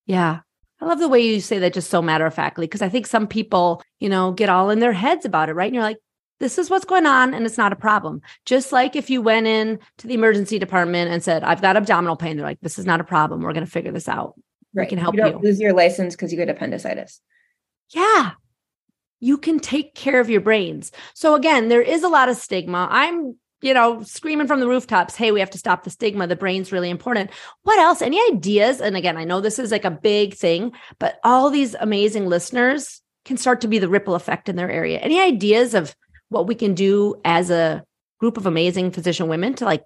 Yeah. 0.06 0.40
I 0.80 0.84
love 0.84 0.98
the 0.98 1.08
way 1.08 1.20
you 1.20 1.40
say 1.40 1.58
that 1.58 1.72
just 1.72 1.90
so 1.90 2.02
matter 2.02 2.26
of 2.26 2.34
factly, 2.34 2.66
because 2.66 2.82
I 2.82 2.88
think 2.90 3.06
some 3.06 3.26
people, 3.26 3.82
you 3.98 4.10
know, 4.10 4.32
get 4.32 4.50
all 4.50 4.68
in 4.68 4.78
their 4.78 4.92
heads 4.92 5.24
about 5.24 5.48
it, 5.48 5.54
right? 5.54 5.66
And 5.66 5.74
you're 5.74 5.82
like, 5.82 5.96
this 6.38 6.58
is 6.58 6.68
what's 6.68 6.84
going 6.84 7.06
on 7.06 7.32
and 7.32 7.46
it's 7.46 7.56
not 7.56 7.72
a 7.72 7.76
problem. 7.76 8.20
Just 8.44 8.72
like 8.72 8.94
if 8.94 9.08
you 9.08 9.22
went 9.22 9.46
in 9.46 9.78
to 9.96 10.06
the 10.06 10.12
emergency 10.12 10.58
department 10.58 11.10
and 11.10 11.24
said, 11.24 11.42
I've 11.42 11.62
got 11.62 11.78
abdominal 11.78 12.14
pain, 12.14 12.36
they're 12.36 12.44
like, 12.44 12.60
this 12.60 12.78
is 12.78 12.84
not 12.84 13.00
a 13.00 13.04
problem. 13.04 13.40
We're 13.40 13.54
going 13.54 13.64
to 13.64 13.72
figure 13.72 13.90
this 13.90 14.06
out. 14.06 14.34
Right. 14.76 14.84
We 14.84 14.90
can 14.90 14.98
help 14.98 15.14
you. 15.14 15.22
Don't 15.22 15.42
you. 15.42 15.48
lose 15.48 15.58
your 15.58 15.72
license 15.72 16.14
because 16.14 16.30
you 16.30 16.36
get 16.36 16.48
appendicitis. 16.48 17.20
Yeah. 17.90 18.32
You 19.18 19.38
can 19.38 19.58
take 19.58 19.94
care 19.94 20.20
of 20.20 20.28
your 20.28 20.42
brains. 20.42 20.92
So 21.14 21.34
again, 21.34 21.68
there 21.68 21.82
is 21.82 22.02
a 22.02 22.08
lot 22.08 22.28
of 22.28 22.36
stigma. 22.36 22.86
I'm 22.90 23.36
you 23.62 23.72
know, 23.72 24.02
screaming 24.02 24.46
from 24.46 24.60
the 24.60 24.68
rooftops, 24.68 25.16
hey, 25.16 25.32
we 25.32 25.40
have 25.40 25.50
to 25.50 25.58
stop 25.58 25.82
the 25.82 25.90
stigma. 25.90 26.26
The 26.26 26.36
brain's 26.36 26.72
really 26.72 26.90
important. 26.90 27.30
What 27.62 27.78
else? 27.78 28.02
Any 28.02 28.20
ideas? 28.30 28.80
And 28.80 28.96
again, 28.96 29.16
I 29.16 29.24
know 29.24 29.40
this 29.40 29.58
is 29.58 29.72
like 29.72 29.84
a 29.84 29.90
big 29.90 30.34
thing, 30.34 30.72
but 30.98 31.18
all 31.24 31.50
these 31.50 31.74
amazing 31.74 32.26
listeners 32.26 33.00
can 33.24 33.36
start 33.36 33.62
to 33.62 33.68
be 33.68 33.78
the 33.78 33.88
ripple 33.88 34.14
effect 34.14 34.48
in 34.48 34.56
their 34.56 34.70
area. 34.70 34.98
Any 34.98 35.18
ideas 35.20 35.74
of 35.74 35.94
what 36.28 36.46
we 36.46 36.54
can 36.54 36.74
do 36.74 37.16
as 37.24 37.50
a 37.50 37.82
group 38.20 38.36
of 38.36 38.46
amazing 38.46 38.90
physician 38.90 39.28
women 39.28 39.54
to 39.54 39.64
like 39.64 39.84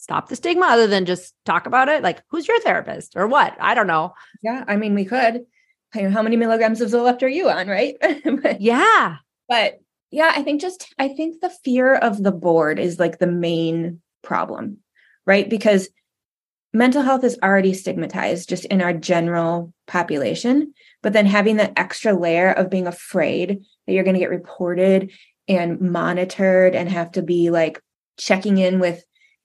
stop 0.00 0.28
the 0.28 0.36
stigma 0.36 0.66
other 0.66 0.86
than 0.86 1.04
just 1.04 1.34
talk 1.44 1.66
about 1.66 1.88
it? 1.88 2.02
Like, 2.02 2.22
who's 2.28 2.48
your 2.48 2.60
therapist 2.60 3.12
or 3.16 3.26
what? 3.26 3.56
I 3.60 3.74
don't 3.74 3.86
know. 3.86 4.14
Yeah. 4.42 4.64
I 4.66 4.76
mean, 4.76 4.94
we 4.94 5.04
could. 5.04 5.44
How 5.92 6.22
many 6.22 6.36
milligrams 6.36 6.80
of 6.80 6.90
Zoloft 6.90 7.22
are 7.22 7.28
you 7.28 7.50
on, 7.50 7.66
right? 7.66 7.96
but, 8.42 8.60
yeah. 8.60 9.16
But 9.48 9.80
yeah, 10.10 10.32
I 10.34 10.42
think 10.42 10.60
just 10.60 10.92
I 10.98 11.08
think 11.08 11.40
the 11.40 11.52
fear 11.64 11.94
of 11.94 12.22
the 12.22 12.32
board 12.32 12.78
is 12.78 12.98
like 12.98 13.18
the 13.18 13.26
main 13.26 14.00
problem, 14.22 14.78
right? 15.26 15.48
Because 15.48 15.88
mental 16.72 17.02
health 17.02 17.24
is 17.24 17.38
already 17.42 17.74
stigmatized 17.74 18.48
just 18.48 18.64
in 18.66 18.80
our 18.80 18.92
general 18.92 19.72
population, 19.86 20.72
but 21.02 21.12
then 21.12 21.26
having 21.26 21.56
that 21.56 21.72
extra 21.76 22.12
layer 22.12 22.52
of 22.52 22.70
being 22.70 22.86
afraid 22.86 23.60
that 23.86 23.92
you're 23.92 24.04
going 24.04 24.14
to 24.14 24.20
get 24.20 24.30
reported 24.30 25.10
and 25.48 25.80
monitored 25.80 26.74
and 26.76 26.88
have 26.88 27.12
to 27.12 27.22
be 27.22 27.50
like 27.50 27.80
checking 28.16 28.58
in 28.58 28.78
with 28.78 29.02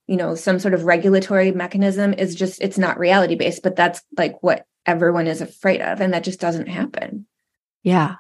you 0.08 0.16
know 0.16 0.36
some 0.36 0.60
sort 0.60 0.74
of 0.74 0.84
regulatory 0.84 1.52
mechanism 1.52 2.14
is 2.14 2.36
just 2.36 2.62
it's 2.62 2.78
not 2.78 3.00
reality 3.00 3.36
based 3.36 3.64
but 3.64 3.76
that's 3.76 4.02
like 4.18 4.42
what 4.42 4.66
everyone 4.86 5.28
is 5.28 5.42
afraid 5.42 5.82
of 5.82 6.02
and 6.02 6.14
that 6.14 6.24
just 6.24 6.40
doesn't 6.40 6.68
happen 6.68 7.26
yeah 7.84 8.16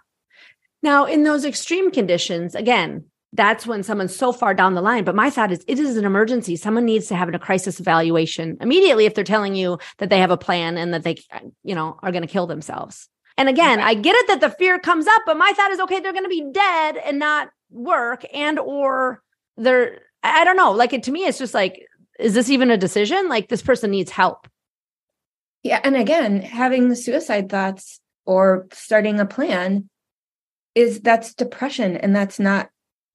now, 0.85 1.05
in 1.05 1.23
those 1.23 1.45
extreme 1.45 1.89
conditions, 1.89 2.53
again, 2.53 3.05
that's 3.33 3.65
when 3.65 3.81
someone's 3.81 4.15
so 4.15 4.31
far 4.31 4.53
down 4.53 4.75
the 4.75 4.83
line. 4.83 5.03
But 5.03 5.15
my 5.15 5.31
thought 5.31 5.51
is 5.51 5.65
it 5.67 5.79
is 5.79 5.97
an 5.97 6.05
emergency. 6.05 6.55
Someone 6.55 6.85
needs 6.85 7.07
to 7.07 7.15
have 7.15 7.33
a 7.33 7.39
crisis 7.39 7.79
evaluation 7.79 8.57
immediately 8.61 9.07
if 9.07 9.15
they're 9.15 9.23
telling 9.23 9.55
you 9.55 9.79
that 9.97 10.11
they 10.11 10.19
have 10.19 10.29
a 10.29 10.37
plan 10.37 10.77
and 10.77 10.93
that 10.93 11.01
they, 11.01 11.15
you 11.63 11.73
know, 11.73 11.97
are 12.03 12.11
going 12.11 12.21
to 12.21 12.27
kill 12.27 12.45
themselves. 12.45 13.09
And 13.35 13.49
again, 13.49 13.79
I 13.79 13.95
get 13.95 14.15
it 14.15 14.27
that 14.27 14.41
the 14.41 14.51
fear 14.51 14.77
comes 14.77 15.07
up, 15.07 15.23
but 15.25 15.37
my 15.37 15.51
thought 15.53 15.71
is 15.71 15.79
okay, 15.79 16.01
they're 16.01 16.13
going 16.13 16.23
to 16.23 16.29
be 16.29 16.51
dead 16.51 16.97
and 16.97 17.17
not 17.17 17.49
work 17.71 18.23
and 18.31 18.59
or 18.59 19.23
they're 19.57 20.01
I 20.31 20.43
don't 20.43 20.57
know. 20.57 20.71
Like 20.71 20.93
it 20.93 21.03
to 21.03 21.11
me, 21.11 21.25
it's 21.25 21.37
just 21.37 21.53
like, 21.53 21.87
is 22.19 22.33
this 22.33 22.49
even 22.49 22.71
a 22.71 22.77
decision? 22.77 23.29
Like 23.29 23.49
this 23.49 23.61
person 23.61 23.91
needs 23.91 24.11
help. 24.11 24.47
Yeah. 25.63 25.81
And 25.83 25.95
again, 25.95 26.41
having 26.41 26.93
suicide 26.95 27.49
thoughts 27.49 27.99
or 28.25 28.67
starting 28.71 29.19
a 29.19 29.25
plan 29.25 29.89
is 30.75 30.99
that's 30.99 31.33
depression 31.33 31.95
and 31.97 32.15
that's 32.15 32.39
not 32.39 32.69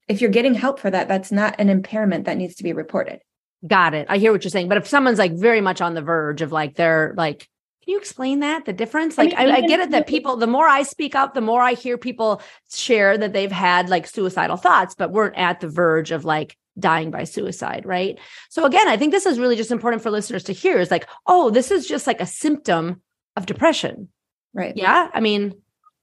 if 0.07 0.19
you're 0.19 0.31
getting 0.31 0.55
help 0.55 0.79
for 0.79 0.89
that 0.89 1.07
that's 1.07 1.31
not 1.31 1.55
an 1.59 1.69
impairment 1.69 2.25
that 2.25 2.37
needs 2.37 2.55
to 2.55 2.63
be 2.63 2.73
reported 2.73 3.19
got 3.65 3.93
it 3.93 4.07
i 4.09 4.17
hear 4.17 4.31
what 4.31 4.43
you're 4.43 4.51
saying 4.51 4.67
but 4.67 4.77
if 4.77 4.87
someone's 4.87 5.19
like 5.19 5.33
very 5.33 5.61
much 5.61 5.79
on 5.79 5.93
the 5.93 6.01
verge 6.01 6.41
of 6.41 6.51
like 6.51 6.75
they're 6.75 7.13
like 7.15 7.47
can 7.83 7.93
you 7.93 7.97
explain 7.97 8.39
that 8.39 8.65
the 8.65 8.73
difference 8.73 9.17
like 9.17 9.33
I, 9.35 9.45
mean, 9.45 9.55
I, 9.55 9.57
I 9.57 9.61
get 9.61 9.79
it 9.79 9.91
that 9.91 10.07
people 10.07 10.35
the 10.37 10.47
more 10.47 10.67
i 10.67 10.81
speak 10.81 11.13
up 11.13 11.35
the 11.35 11.41
more 11.41 11.61
i 11.61 11.73
hear 11.73 11.97
people 11.97 12.41
share 12.71 13.17
that 13.17 13.33
they've 13.33 13.51
had 13.51 13.89
like 13.89 14.07
suicidal 14.07 14.57
thoughts 14.57 14.95
but 14.95 15.11
weren't 15.11 15.37
at 15.37 15.59
the 15.59 15.69
verge 15.69 16.11
of 16.11 16.25
like 16.25 16.57
dying 16.79 17.11
by 17.11 17.23
suicide 17.23 17.85
right 17.85 18.17
so 18.49 18.65
again 18.65 18.87
i 18.87 18.95
think 18.95 19.11
this 19.11 19.25
is 19.25 19.39
really 19.39 19.55
just 19.55 19.71
important 19.71 20.01
for 20.01 20.09
listeners 20.09 20.43
to 20.43 20.53
hear 20.53 20.79
is 20.79 20.89
like 20.91 21.07
oh 21.27 21.49
this 21.49 21.69
is 21.69 21.85
just 21.85 22.07
like 22.07 22.21
a 22.21 22.25
symptom 22.25 23.01
of 23.35 23.45
depression 23.45 24.07
right 24.53 24.77
yeah 24.77 25.09
i 25.13 25.19
mean 25.19 25.53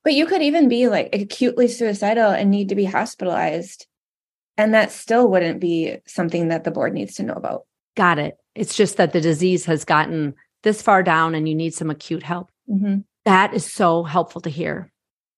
but 0.09 0.15
you 0.15 0.25
could 0.25 0.41
even 0.41 0.71
be 0.71 0.89
like 0.89 1.11
acutely 1.13 1.69
suicidal 1.69 2.31
and 2.31 2.51
need 2.51 2.71
to 2.71 2.75
be 2.75 2.87
hospitalized. 2.87 3.87
And 4.57 4.73
that 4.73 4.91
still 4.91 5.29
wouldn't 5.29 5.61
be 5.61 5.99
something 6.07 6.49
that 6.49 6.65
the 6.65 6.71
board 6.71 6.95
needs 6.95 7.17
to 7.17 7.23
know 7.23 7.35
about. 7.35 7.67
Got 7.95 8.19
it. 8.19 8.39
It's 8.55 8.75
just 8.75 8.97
that 8.97 9.13
the 9.13 9.21
disease 9.21 9.67
has 9.67 9.85
gotten 9.85 10.35
this 10.63 10.81
far 10.81 11.03
down 11.03 11.35
and 11.35 11.47
you 11.47 11.55
need 11.55 11.75
some 11.75 11.91
acute 11.91 12.23
help. 12.23 12.51
Mm-hmm. 12.69 13.01
That 13.27 13.53
is 13.53 13.71
so 13.71 14.03
helpful 14.03 14.41
to 14.41 14.49
hear. 14.49 14.91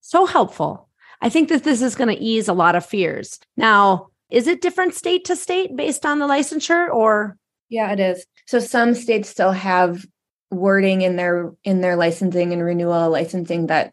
So 0.02 0.25
helpful. 0.25 0.88
I 1.20 1.28
think 1.30 1.49
that 1.49 1.64
this 1.64 1.82
is 1.82 1.96
going 1.96 2.14
to 2.14 2.22
ease 2.22 2.46
a 2.46 2.54
lot 2.54 2.76
of 2.76 2.87
fears. 2.87 3.40
Now, 3.56 4.10
is 4.30 4.46
it 4.46 4.60
different 4.60 4.94
state 4.94 5.25
to 5.26 5.37
state 5.37 5.76
based 5.76 6.06
on 6.06 6.18
the 6.18 6.26
licensure 6.26 6.88
or? 6.92 7.37
Yeah, 7.68 7.92
it 7.92 8.00
is. 8.00 8.26
So 8.46 8.58
some 8.58 8.94
states 8.94 9.28
still 9.28 9.52
have 9.52 10.04
wording 10.50 11.02
in 11.02 11.16
their 11.16 11.52
in 11.62 11.80
their 11.80 11.96
licensing 11.96 12.52
and 12.52 12.62
renewal 12.62 13.08
licensing 13.10 13.68
that 13.68 13.92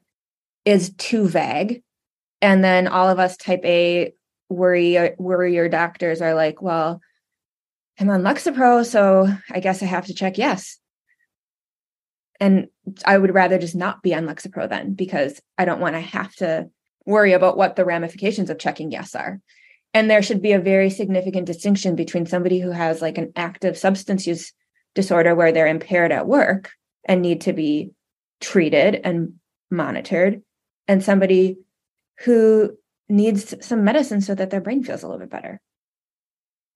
is 0.66 0.94
too 0.98 1.28
vague. 1.28 1.84
And 2.42 2.64
then 2.64 2.88
all 2.88 3.10
of 3.10 3.20
us 3.20 3.38
type 3.38 3.62
A 3.64 4.14
worry 4.50 5.12
worrier 5.18 5.70
doctors 5.70 6.22
are 6.22 6.34
like, 6.34 6.62
well, 6.62 7.02
I'm 8.00 8.10
on 8.10 8.22
Lexapro, 8.22 8.86
so 8.86 9.28
I 9.50 9.60
guess 9.60 9.82
I 9.82 9.86
have 9.88 10.06
to 10.08 10.14
check 10.14 10.38
yes. 10.38 10.78
And 12.40 12.68
I 13.06 13.18
would 13.18 13.34
rather 13.34 13.58
just 13.58 13.76
not 13.76 14.04
be 14.04 14.14
on 14.14 14.28
Lexapro 14.28 14.70
then 14.70 14.94
because 14.94 15.42
I 15.58 15.66
don't 15.66 15.80
want 15.80 15.96
to 15.96 16.02
have 16.02 16.34
to 16.36 16.70
worry 17.06 17.34
about 17.34 17.58
what 17.58 17.76
the 17.76 17.86
ramifications 17.86 18.50
of 18.50 18.60
checking 18.60 18.92
yes 18.92 19.16
are. 19.16 19.40
And 19.98 20.12
there 20.12 20.22
should 20.22 20.44
be 20.44 20.52
a 20.52 20.60
very 20.60 20.92
significant 20.92 21.48
distinction 21.48 21.96
between 21.96 22.28
somebody 22.28 22.60
who 22.60 22.70
has 22.70 23.02
like 23.02 23.18
an 23.18 23.34
active 23.36 23.76
substance 23.76 24.28
use 24.28 24.54
disorder 24.94 25.34
where 25.34 25.52
they're 25.52 25.66
impaired 25.66 26.12
at 26.12 26.28
work 26.28 26.70
and 27.06 27.20
need 27.20 27.42
to 27.42 27.52
be 27.52 27.94
treated 28.40 29.02
and 29.04 29.34
monitored 29.72 30.44
and 30.88 31.04
somebody 31.04 31.58
who 32.20 32.78
needs 33.10 33.56
some 33.66 33.84
medicine 33.84 34.22
so 34.22 34.36
that 34.36 34.52
their 34.52 34.62
brain 34.62 34.84
feels 34.84 35.02
a 35.02 35.08
little 35.08 35.20
bit 35.20 35.32
better. 35.32 35.60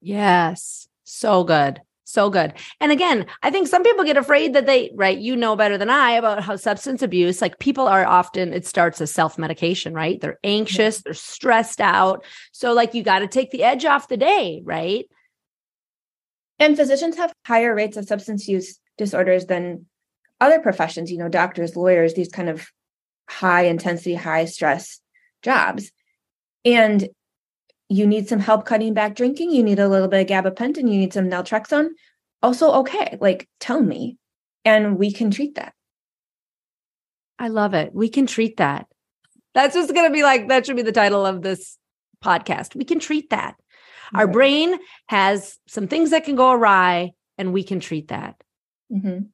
Yes. 0.01 0.87
So 1.03 1.43
good. 1.43 1.79
So 2.11 2.29
good. 2.29 2.53
And 2.81 2.91
again, 2.91 3.25
I 3.41 3.51
think 3.51 3.69
some 3.69 3.83
people 3.83 4.03
get 4.03 4.17
afraid 4.17 4.53
that 4.53 4.65
they, 4.65 4.91
right? 4.95 5.17
You 5.17 5.37
know 5.37 5.55
better 5.55 5.77
than 5.77 5.89
I 5.89 6.11
about 6.11 6.43
how 6.43 6.57
substance 6.57 7.01
abuse, 7.01 7.41
like 7.41 7.59
people 7.59 7.87
are 7.87 8.05
often, 8.05 8.51
it 8.51 8.65
starts 8.65 8.99
as 8.99 9.11
self 9.11 9.37
medication, 9.37 9.93
right? 9.93 10.19
They're 10.19 10.39
anxious, 10.43 11.01
they're 11.01 11.13
stressed 11.13 11.79
out. 11.79 12.25
So, 12.51 12.73
like, 12.73 12.93
you 12.93 13.01
got 13.01 13.19
to 13.19 13.27
take 13.27 13.51
the 13.51 13.63
edge 13.63 13.85
off 13.85 14.09
the 14.09 14.17
day, 14.17 14.61
right? 14.65 15.05
And 16.59 16.75
physicians 16.75 17.15
have 17.15 17.31
higher 17.45 17.73
rates 17.73 17.95
of 17.95 18.05
substance 18.05 18.45
use 18.45 18.77
disorders 18.97 19.45
than 19.45 19.85
other 20.41 20.59
professions, 20.59 21.13
you 21.13 21.17
know, 21.17 21.29
doctors, 21.29 21.77
lawyers, 21.77 22.13
these 22.13 22.29
kind 22.29 22.49
of 22.49 22.67
high 23.29 23.63
intensity, 23.63 24.15
high 24.15 24.45
stress 24.45 24.99
jobs. 25.43 25.93
And 26.65 27.07
you 27.91 28.07
need 28.07 28.27
some 28.27 28.39
help 28.39 28.65
cutting 28.65 28.93
back 28.93 29.15
drinking, 29.15 29.51
you 29.51 29.63
need 29.63 29.79
a 29.79 29.87
little 29.87 30.07
bit 30.07 30.21
of 30.21 30.27
gabapentin, 30.27 30.91
you 30.91 30.99
need 30.99 31.13
some 31.13 31.29
naltrexone. 31.29 31.89
Also, 32.41 32.71
okay, 32.71 33.17
like 33.21 33.47
tell 33.59 33.81
me, 33.81 34.17
and 34.65 34.97
we 34.97 35.11
can 35.11 35.31
treat 35.31 35.55
that. 35.55 35.73
I 37.37 37.49
love 37.49 37.73
it. 37.73 37.93
We 37.93 38.09
can 38.09 38.27
treat 38.27 38.57
that. 38.57 38.87
That's 39.53 39.75
just 39.75 39.93
going 39.93 40.07
to 40.07 40.13
be 40.13 40.23
like, 40.23 40.47
that 40.47 40.65
should 40.65 40.75
be 40.75 40.81
the 40.81 40.91
title 40.91 41.25
of 41.25 41.41
this 41.41 41.77
podcast. 42.23 42.75
We 42.75 42.85
can 42.85 42.99
treat 42.99 43.29
that. 43.31 43.55
Our 44.13 44.27
brain 44.27 44.77
has 45.07 45.57
some 45.67 45.87
things 45.87 46.11
that 46.11 46.25
can 46.25 46.35
go 46.35 46.51
awry, 46.51 47.11
and 47.37 47.53
we 47.53 47.63
can 47.63 47.79
treat 47.79 48.09
that. 48.09 48.35
Mm-hmm 48.91 49.27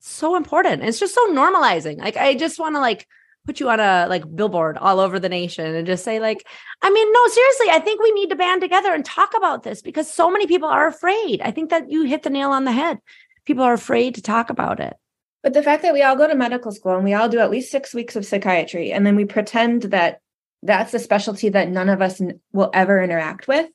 so 0.00 0.36
important. 0.36 0.84
It's 0.84 0.98
just 0.98 1.14
so 1.14 1.32
normalizing. 1.32 1.98
Like 1.98 2.16
I 2.16 2.34
just 2.34 2.58
want 2.58 2.74
to 2.76 2.80
like 2.80 3.06
put 3.48 3.60
you 3.60 3.70
on 3.70 3.80
a 3.80 4.06
like 4.10 4.36
billboard 4.36 4.76
all 4.76 5.00
over 5.00 5.18
the 5.18 5.28
nation 5.28 5.74
and 5.74 5.86
just 5.86 6.04
say 6.04 6.20
like 6.20 6.46
I 6.82 6.90
mean 6.90 7.10
no 7.10 7.26
seriously, 7.28 7.70
I 7.70 7.78
think 7.78 8.02
we 8.02 8.12
need 8.12 8.28
to 8.28 8.36
band 8.36 8.60
together 8.60 8.92
and 8.92 9.02
talk 9.02 9.32
about 9.34 9.62
this 9.62 9.80
because 9.80 10.12
so 10.12 10.30
many 10.30 10.46
people 10.46 10.68
are 10.68 10.86
afraid. 10.86 11.40
I 11.40 11.50
think 11.50 11.70
that 11.70 11.90
you 11.90 12.02
hit 12.02 12.24
the 12.24 12.30
nail 12.30 12.50
on 12.50 12.64
the 12.64 12.72
head. 12.72 12.98
People 13.46 13.64
are 13.64 13.72
afraid 13.72 14.16
to 14.16 14.22
talk 14.22 14.50
about 14.50 14.80
it. 14.80 14.94
But 15.42 15.54
the 15.54 15.62
fact 15.62 15.82
that 15.82 15.94
we 15.94 16.02
all 16.02 16.14
go 16.14 16.28
to 16.28 16.34
medical 16.34 16.72
school 16.72 16.94
and 16.94 17.04
we 17.04 17.14
all 17.14 17.30
do 17.30 17.38
at 17.38 17.50
least 17.50 17.72
6 17.72 17.94
weeks 17.94 18.16
of 18.16 18.26
psychiatry 18.26 18.92
and 18.92 19.06
then 19.06 19.16
we 19.16 19.24
pretend 19.24 19.84
that 19.84 20.20
that's 20.62 20.92
a 20.92 20.98
specialty 20.98 21.48
that 21.48 21.70
none 21.70 21.88
of 21.88 22.02
us 22.02 22.20
will 22.52 22.70
ever 22.74 23.02
interact 23.02 23.48
with 23.48 23.70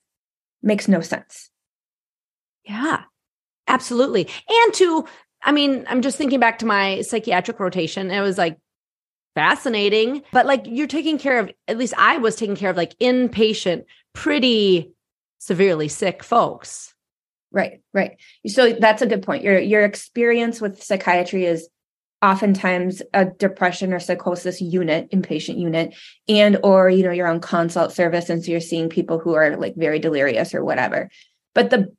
makes 0.61 0.87
no 0.87 1.01
sense. 1.01 1.49
Yeah. 2.63 3.05
Absolutely. 3.67 4.27
And 4.47 4.73
to 4.75 5.07
I 5.43 5.51
mean, 5.51 5.85
I'm 5.89 6.01
just 6.01 6.17
thinking 6.17 6.39
back 6.39 6.59
to 6.59 6.65
my 6.65 7.01
psychiatric 7.01 7.59
rotation. 7.59 8.11
it 8.11 8.21
was 8.21 8.37
like 8.37 8.57
fascinating, 9.35 10.23
but 10.31 10.45
like 10.45 10.63
you're 10.65 10.87
taking 10.87 11.17
care 11.17 11.39
of, 11.39 11.51
at 11.67 11.77
least 11.77 11.93
I 11.97 12.17
was 12.17 12.35
taking 12.35 12.55
care 12.55 12.69
of 12.69 12.77
like 12.77 12.97
inpatient, 12.99 13.85
pretty 14.13 14.91
severely 15.39 15.87
sick 15.87 16.23
folks. 16.23 16.93
Right, 17.51 17.81
right. 17.93 18.17
So 18.47 18.73
that's 18.73 19.01
a 19.01 19.07
good 19.07 19.21
point. 19.23 19.43
Your 19.43 19.59
your 19.59 19.83
experience 19.83 20.59
with 20.59 20.81
psychiatry 20.81 21.45
is 21.45 21.69
oftentimes 22.23 23.01
a 23.13 23.25
depression 23.25 23.93
or 23.93 23.99
psychosis 23.99 24.61
unit, 24.61 25.11
inpatient 25.11 25.59
unit, 25.59 25.93
and 26.27 26.57
or 26.63 26.89
you 26.89 27.03
know 27.03 27.11
you're 27.11 27.27
on 27.27 27.41
consult 27.41 27.91
service 27.91 28.29
and 28.29 28.43
so 28.43 28.51
you're 28.51 28.61
seeing 28.61 28.89
people 28.89 29.19
who 29.19 29.35
are 29.35 29.55
like 29.57 29.75
very 29.75 29.99
delirious 29.99 30.55
or 30.55 30.63
whatever. 30.63 31.09
But 31.53 31.69
the 31.69 31.93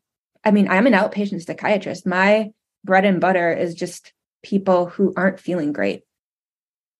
I 0.45 0.51
mean, 0.51 0.69
I'm 0.69 0.87
an 0.87 0.93
outpatient 0.93 1.45
psychiatrist. 1.45 2.07
My 2.07 2.51
bread 2.85 3.05
and 3.05 3.21
butter 3.21 3.53
is 3.53 3.75
just 3.75 4.13
people 4.43 4.87
who 4.87 5.13
aren't 5.17 5.41
feeling 5.41 5.73
great 5.73 6.03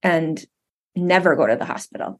and 0.03 0.43
never 0.95 1.35
go 1.35 1.47
to 1.47 1.55
the 1.55 1.65
hospital 1.65 2.19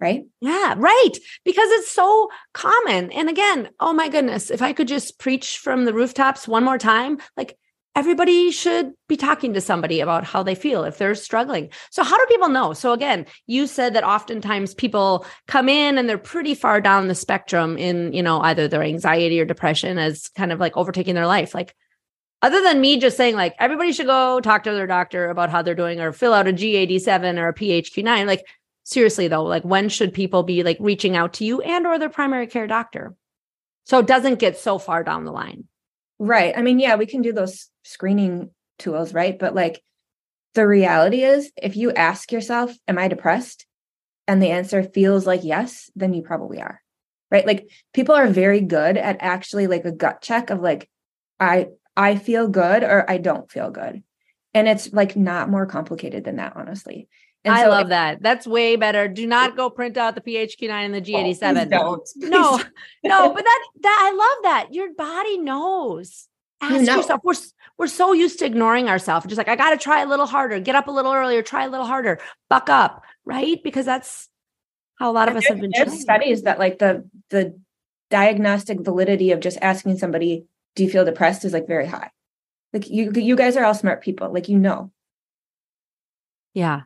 right? 0.00 0.24
Yeah, 0.40 0.74
right. 0.76 1.12
Because 1.44 1.68
it's 1.70 1.92
so 1.92 2.28
common. 2.54 3.12
And 3.12 3.28
again, 3.28 3.68
oh 3.78 3.92
my 3.92 4.08
goodness, 4.08 4.50
if 4.50 4.60
I 4.60 4.72
could 4.72 4.88
just 4.88 5.18
preach 5.18 5.58
from 5.58 5.84
the 5.84 5.94
rooftops 5.94 6.48
one 6.48 6.64
more 6.64 6.78
time, 6.78 7.18
like 7.36 7.56
everybody 7.94 8.50
should 8.50 8.92
be 9.08 9.16
talking 9.16 9.52
to 9.54 9.60
somebody 9.60 10.00
about 10.00 10.24
how 10.24 10.42
they 10.42 10.54
feel 10.54 10.84
if 10.84 10.98
they're 10.98 11.14
struggling. 11.14 11.70
So, 11.90 12.02
how 12.02 12.18
do 12.18 12.26
people 12.26 12.48
know? 12.48 12.72
So, 12.72 12.92
again, 12.92 13.26
you 13.46 13.66
said 13.66 13.94
that 13.94 14.04
oftentimes 14.04 14.74
people 14.74 15.26
come 15.46 15.68
in 15.68 15.98
and 15.98 16.08
they're 16.08 16.18
pretty 16.18 16.54
far 16.54 16.80
down 16.80 17.08
the 17.08 17.14
spectrum 17.14 17.76
in, 17.76 18.12
you 18.12 18.22
know, 18.22 18.40
either 18.40 18.68
their 18.68 18.82
anxiety 18.82 19.40
or 19.40 19.44
depression 19.44 19.98
as 19.98 20.28
kind 20.30 20.52
of 20.52 20.60
like 20.60 20.76
overtaking 20.76 21.14
their 21.14 21.26
life. 21.26 21.54
Like, 21.54 21.74
other 22.42 22.60
than 22.60 22.80
me 22.80 22.98
just 22.98 23.16
saying 23.16 23.36
like 23.36 23.54
everybody 23.58 23.92
should 23.92 24.06
go 24.06 24.40
talk 24.40 24.64
to 24.64 24.72
their 24.72 24.86
doctor 24.86 25.30
about 25.30 25.50
how 25.50 25.62
they're 25.62 25.74
doing 25.74 26.00
or 26.00 26.12
fill 26.12 26.34
out 26.34 26.48
a 26.48 26.52
GAD-7 26.52 27.38
or 27.38 27.48
a 27.48 27.54
PHQ9 27.54 28.26
like 28.26 28.44
seriously 28.84 29.28
though 29.28 29.44
like 29.44 29.64
when 29.64 29.88
should 29.88 30.12
people 30.12 30.42
be 30.42 30.62
like 30.62 30.76
reaching 30.80 31.16
out 31.16 31.32
to 31.34 31.44
you 31.44 31.60
and 31.62 31.86
or 31.86 31.98
their 31.98 32.08
primary 32.08 32.46
care 32.46 32.66
doctor? 32.66 33.14
So 33.84 33.98
it 33.98 34.06
doesn't 34.06 34.38
get 34.38 34.58
so 34.58 34.78
far 34.78 35.02
down 35.02 35.24
the 35.24 35.32
line. 35.32 35.64
Right. 36.18 36.56
I 36.56 36.62
mean 36.62 36.78
yeah 36.78 36.96
we 36.96 37.06
can 37.06 37.22
do 37.22 37.32
those 37.32 37.68
screening 37.84 38.50
tools 38.78 39.14
right? 39.14 39.38
But 39.38 39.54
like 39.54 39.82
the 40.54 40.66
reality 40.66 41.22
is 41.22 41.50
if 41.56 41.76
you 41.76 41.92
ask 41.92 42.30
yourself 42.32 42.72
am 42.88 42.98
i 42.98 43.08
depressed? 43.08 43.66
and 44.28 44.40
the 44.40 44.50
answer 44.50 44.84
feels 44.84 45.26
like 45.26 45.42
yes 45.42 45.90
then 45.96 46.14
you 46.14 46.22
probably 46.22 46.60
are 46.60 46.80
right? 47.32 47.46
Like 47.46 47.70
people 47.94 48.14
are 48.14 48.28
very 48.28 48.60
good 48.60 48.98
at 48.98 49.16
actually 49.20 49.66
like 49.66 49.84
a 49.84 49.92
gut 49.92 50.20
check 50.20 50.50
of 50.50 50.60
like 50.60 50.88
i 51.40 51.68
i 51.96 52.16
feel 52.16 52.48
good 52.48 52.82
or 52.82 53.10
i 53.10 53.18
don't 53.18 53.50
feel 53.50 53.70
good 53.70 54.02
and 54.54 54.68
it's 54.68 54.92
like 54.92 55.16
not 55.16 55.50
more 55.50 55.66
complicated 55.66 56.24
than 56.24 56.36
that 56.36 56.54
honestly 56.56 57.08
and 57.44 57.54
I 57.54 57.64
so 57.64 57.70
love 57.70 57.88
that. 57.88 58.22
That's 58.22 58.46
way 58.46 58.76
better. 58.76 59.08
Do 59.08 59.26
not 59.26 59.56
go 59.56 59.68
print 59.68 59.96
out 59.96 60.14
the 60.14 60.20
PHQ9 60.20 60.70
and 60.70 60.94
the 60.94 61.02
G87. 61.02 61.62
Oh, 61.62 61.64
don't. 61.64 62.08
No, 62.16 62.60
no, 63.04 63.34
but 63.34 63.42
that 63.42 63.66
that 63.80 63.98
I 64.00 64.16
love 64.16 64.42
that. 64.44 64.72
Your 64.72 64.94
body 64.94 65.38
knows. 65.38 66.28
Ask 66.60 66.74
you 66.74 66.82
know. 66.82 66.96
yourself. 66.98 67.20
We're 67.24 67.34
we're 67.78 67.88
so 67.88 68.12
used 68.12 68.38
to 68.38 68.44
ignoring 68.44 68.88
ourselves. 68.88 69.26
Just 69.26 69.38
like 69.38 69.48
I 69.48 69.56
got 69.56 69.70
to 69.70 69.76
try 69.76 70.02
a 70.02 70.06
little 70.06 70.26
harder, 70.26 70.60
get 70.60 70.76
up 70.76 70.86
a 70.86 70.92
little 70.92 71.12
earlier, 71.12 71.42
try 71.42 71.64
a 71.64 71.68
little 71.68 71.86
harder, 71.86 72.20
buck 72.48 72.68
up, 72.68 73.02
right? 73.24 73.60
Because 73.62 73.84
that's 73.84 74.28
how 75.00 75.10
a 75.10 75.14
lot 75.14 75.28
of 75.28 75.34
us 75.34 75.46
have 75.46 75.60
been. 75.60 75.72
There's 75.74 76.00
studies 76.00 76.42
that 76.42 76.60
like 76.60 76.78
the 76.78 77.08
the 77.30 77.58
diagnostic 78.08 78.80
validity 78.80 79.32
of 79.32 79.40
just 79.40 79.58
asking 79.60 79.98
somebody, 79.98 80.44
"Do 80.74 80.84
you 80.84 80.90
feel 80.90 81.04
depressed?" 81.04 81.44
is 81.44 81.52
like 81.52 81.66
very 81.66 81.86
high. 81.86 82.10
Like 82.72 82.88
you 82.88 83.12
you 83.14 83.36
guys 83.36 83.56
are 83.56 83.64
all 83.64 83.74
smart 83.74 84.02
people. 84.02 84.32
Like 84.32 84.48
you 84.48 84.58
know. 84.58 84.90
Yeah, 86.54 86.82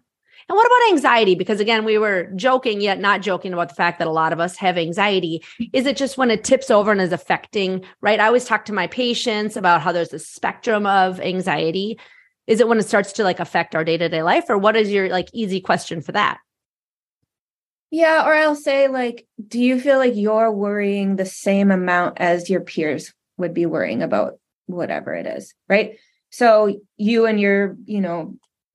and 0.48 0.56
what 0.56 0.66
about 0.66 0.92
anxiety? 0.92 1.34
Because 1.34 1.58
again, 1.58 1.84
we 1.84 1.98
were 1.98 2.30
joking, 2.36 2.80
yet 2.80 3.00
not 3.00 3.20
joking 3.20 3.52
about 3.52 3.68
the 3.68 3.74
fact 3.74 3.98
that 3.98 4.06
a 4.06 4.12
lot 4.12 4.32
of 4.32 4.38
us 4.38 4.56
have 4.56 4.78
anxiety. 4.78 5.42
Is 5.72 5.86
it 5.86 5.96
just 5.96 6.18
when 6.18 6.30
it 6.30 6.44
tips 6.44 6.70
over 6.70 6.92
and 6.92 7.00
is 7.00 7.12
affecting, 7.12 7.84
right? 8.00 8.20
I 8.20 8.26
always 8.26 8.44
talk 8.44 8.64
to 8.66 8.72
my 8.72 8.86
patients 8.86 9.56
about 9.56 9.82
how 9.82 9.90
there's 9.90 10.12
a 10.12 10.20
spectrum 10.20 10.86
of 10.86 11.20
anxiety. 11.20 11.98
Is 12.46 12.60
it 12.60 12.68
when 12.68 12.78
it 12.78 12.86
starts 12.86 13.12
to 13.14 13.24
like 13.24 13.40
affect 13.40 13.74
our 13.74 13.82
day 13.82 13.96
to 13.96 14.08
day 14.08 14.22
life? 14.22 14.44
Or 14.48 14.56
what 14.56 14.76
is 14.76 14.92
your 14.92 15.08
like 15.08 15.28
easy 15.32 15.60
question 15.60 16.00
for 16.00 16.12
that? 16.12 16.38
Yeah. 17.90 18.24
Or 18.24 18.34
I'll 18.34 18.54
say, 18.54 18.86
like, 18.86 19.26
do 19.48 19.60
you 19.60 19.80
feel 19.80 19.98
like 19.98 20.14
you're 20.14 20.52
worrying 20.52 21.16
the 21.16 21.26
same 21.26 21.72
amount 21.72 22.18
as 22.18 22.48
your 22.48 22.60
peers 22.60 23.12
would 23.36 23.54
be 23.54 23.66
worrying 23.66 24.02
about 24.02 24.38
whatever 24.66 25.14
it 25.14 25.26
is? 25.26 25.54
Right. 25.68 25.98
So 26.30 26.80
you 26.96 27.26
and 27.26 27.40
your, 27.40 27.76
you 27.84 28.00
know, 28.00 28.34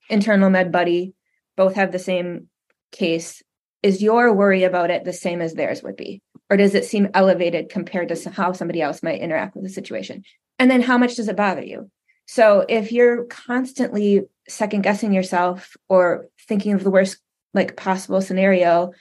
internal 0.10 0.50
med 0.50 0.72
buddy 0.72 1.14
both 1.58 1.76
have 1.76 1.92
the 1.92 2.00
same 2.00 2.50
case, 2.92 3.42
is 3.84 4.02
your 4.02 4.34
worry 4.34 4.64
about 4.64 4.92
it 4.92 5.04
the 5.04 5.14
same 5.14 5.42
as 5.42 5.54
theirs 5.54 5.84
would 5.84 5.96
be? 5.96 6.22
Or 6.50 6.58
does 6.58 6.76
it 6.76 6.86
seem 6.86 7.10
elevated 7.14 7.70
compared 7.70 8.10
to 8.10 8.30
how 8.30 8.52
somebody 8.52 8.82
else 8.82 9.02
might 9.02 9.22
interact 9.22 9.56
with 9.56 9.64
the 9.64 9.70
situation? 9.70 10.24
And 10.60 10.70
then 10.70 10.82
how 10.82 10.98
much 10.98 11.16
does 11.16 11.28
it 11.28 11.36
bother 11.36 11.64
you? 11.64 11.90
So 12.28 12.66
if 12.68 12.92
you're 12.92 13.26
constantly 13.26 14.24
second 14.48 14.82
guessing 14.84 15.14
yourself 15.14 15.76
or 15.90 16.28
thinking 16.48 16.74
of 16.74 16.84
the 16.84 16.92
worst 16.92 17.18
like 17.54 17.76
possible 17.76 18.22
scenario, 18.22 18.92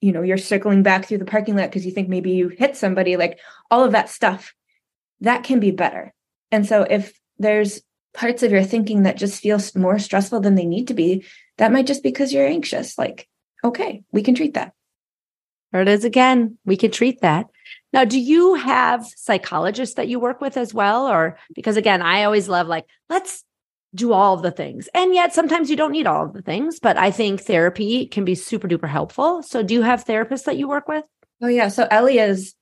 you 0.00 0.12
know, 0.12 0.22
you're 0.22 0.38
circling 0.38 0.82
back 0.82 1.04
through 1.04 1.18
the 1.18 1.24
parking 1.24 1.56
lot 1.56 1.70
because 1.70 1.84
you 1.84 1.92
think 1.92 2.08
maybe 2.08 2.32
you 2.32 2.48
hit 2.48 2.76
somebody, 2.76 3.16
like 3.16 3.38
all 3.70 3.84
of 3.84 3.92
that 3.92 4.08
stuff, 4.08 4.54
that 5.20 5.44
can 5.44 5.60
be 5.60 5.70
better. 5.70 6.12
And 6.50 6.66
so 6.66 6.82
if 6.82 7.18
there's 7.38 7.82
parts 8.12 8.42
of 8.42 8.50
your 8.50 8.64
thinking 8.64 9.04
that 9.04 9.16
just 9.16 9.40
feel 9.40 9.60
more 9.76 9.98
stressful 9.98 10.40
than 10.40 10.54
they 10.54 10.66
need 10.66 10.88
to 10.88 10.94
be, 10.94 11.24
that 11.58 11.72
might 11.72 11.86
just 11.86 12.02
because 12.02 12.32
you're 12.32 12.46
anxious. 12.46 12.98
Like, 12.98 13.28
okay, 13.62 14.02
we 14.12 14.22
can 14.22 14.34
treat 14.34 14.54
that. 14.54 14.72
There 15.72 15.82
it 15.82 15.88
is 15.88 16.04
again. 16.04 16.58
We 16.64 16.76
can 16.76 16.90
treat 16.90 17.20
that. 17.20 17.46
Now, 17.92 18.04
do 18.04 18.18
you 18.18 18.54
have 18.54 19.06
psychologists 19.06 19.94
that 19.96 20.08
you 20.08 20.18
work 20.18 20.40
with 20.40 20.56
as 20.56 20.74
well? 20.74 21.06
Or 21.06 21.38
because 21.54 21.76
again, 21.76 22.02
I 22.02 22.24
always 22.24 22.48
love 22.48 22.66
like, 22.66 22.86
let's 23.08 23.44
do 23.94 24.12
all 24.12 24.34
of 24.34 24.42
the 24.42 24.50
things. 24.50 24.88
And 24.94 25.14
yet 25.14 25.34
sometimes 25.34 25.70
you 25.70 25.76
don't 25.76 25.92
need 25.92 26.06
all 26.06 26.24
of 26.24 26.32
the 26.32 26.42
things, 26.42 26.78
but 26.80 26.96
I 26.96 27.10
think 27.10 27.40
therapy 27.40 28.06
can 28.06 28.24
be 28.24 28.34
super 28.34 28.68
duper 28.68 28.88
helpful. 28.88 29.42
So 29.42 29.62
do 29.62 29.74
you 29.74 29.82
have 29.82 30.04
therapists 30.04 30.44
that 30.44 30.56
you 30.56 30.68
work 30.68 30.88
with? 30.88 31.04
Oh 31.42 31.48
yeah. 31.48 31.68
So 31.68 31.86
Ellie 31.90 32.18
is 32.18 32.54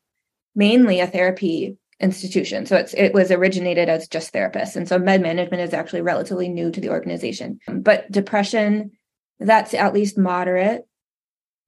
mainly 0.54 1.00
a 1.00 1.06
therapy 1.06 1.76
institution. 2.00 2.64
So 2.66 2.76
it's 2.76 2.94
it 2.94 3.12
was 3.12 3.30
originated 3.30 3.88
as 3.88 4.08
just 4.08 4.32
therapists. 4.32 4.76
And 4.76 4.88
so 4.88 4.98
med 4.98 5.20
management 5.20 5.62
is 5.62 5.74
actually 5.74 6.02
relatively 6.02 6.48
new 6.48 6.70
to 6.70 6.80
the 6.80 6.90
organization. 6.90 7.58
But 7.66 8.10
depression, 8.10 8.92
that's 9.40 9.74
at 9.74 9.94
least 9.94 10.18
moderate. 10.18 10.86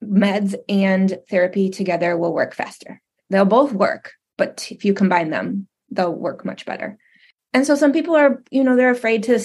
Meds 0.02 0.54
and 0.68 1.18
therapy 1.28 1.68
together 1.68 2.16
will 2.16 2.32
work 2.32 2.54
faster. 2.54 3.02
They'll 3.28 3.44
both 3.44 3.72
work, 3.72 4.12
but 4.38 4.68
if 4.70 4.84
you 4.84 4.94
combine 4.94 5.30
them, 5.30 5.68
they'll 5.90 6.14
work 6.14 6.44
much 6.44 6.64
better. 6.64 6.96
And 7.52 7.66
so 7.66 7.74
some 7.74 7.92
people 7.92 8.16
are, 8.16 8.42
you 8.50 8.64
know, 8.64 8.76
they're 8.76 8.90
afraid 8.90 9.24
to 9.24 9.40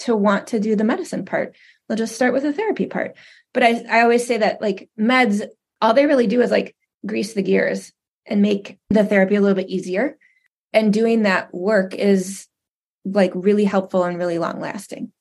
to 0.00 0.16
want 0.16 0.48
to 0.48 0.60
do 0.60 0.76
the 0.76 0.84
medicine 0.84 1.24
part. 1.24 1.56
They'll 1.88 1.98
just 1.98 2.14
start 2.14 2.32
with 2.32 2.42
the 2.42 2.52
therapy 2.52 2.86
part. 2.86 3.16
But 3.52 3.62
I 3.62 3.84
I 3.90 4.02
always 4.02 4.26
say 4.26 4.38
that 4.38 4.60
like 4.60 4.90
meds 4.98 5.42
all 5.80 5.94
they 5.94 6.06
really 6.06 6.26
do 6.26 6.42
is 6.42 6.50
like 6.50 6.76
grease 7.06 7.32
the 7.32 7.42
gears 7.42 7.92
and 8.30 8.40
make 8.40 8.78
the 8.88 9.04
therapy 9.04 9.34
a 9.34 9.40
little 9.40 9.56
bit 9.56 9.68
easier. 9.68 10.16
And 10.72 10.92
doing 10.92 11.22
that 11.24 11.52
work 11.52 11.94
is 11.94 12.46
like 13.04 13.32
really 13.34 13.64
helpful 13.64 14.04
and 14.04 14.16
really 14.16 14.38
long 14.38 14.60
lasting. 14.60 15.12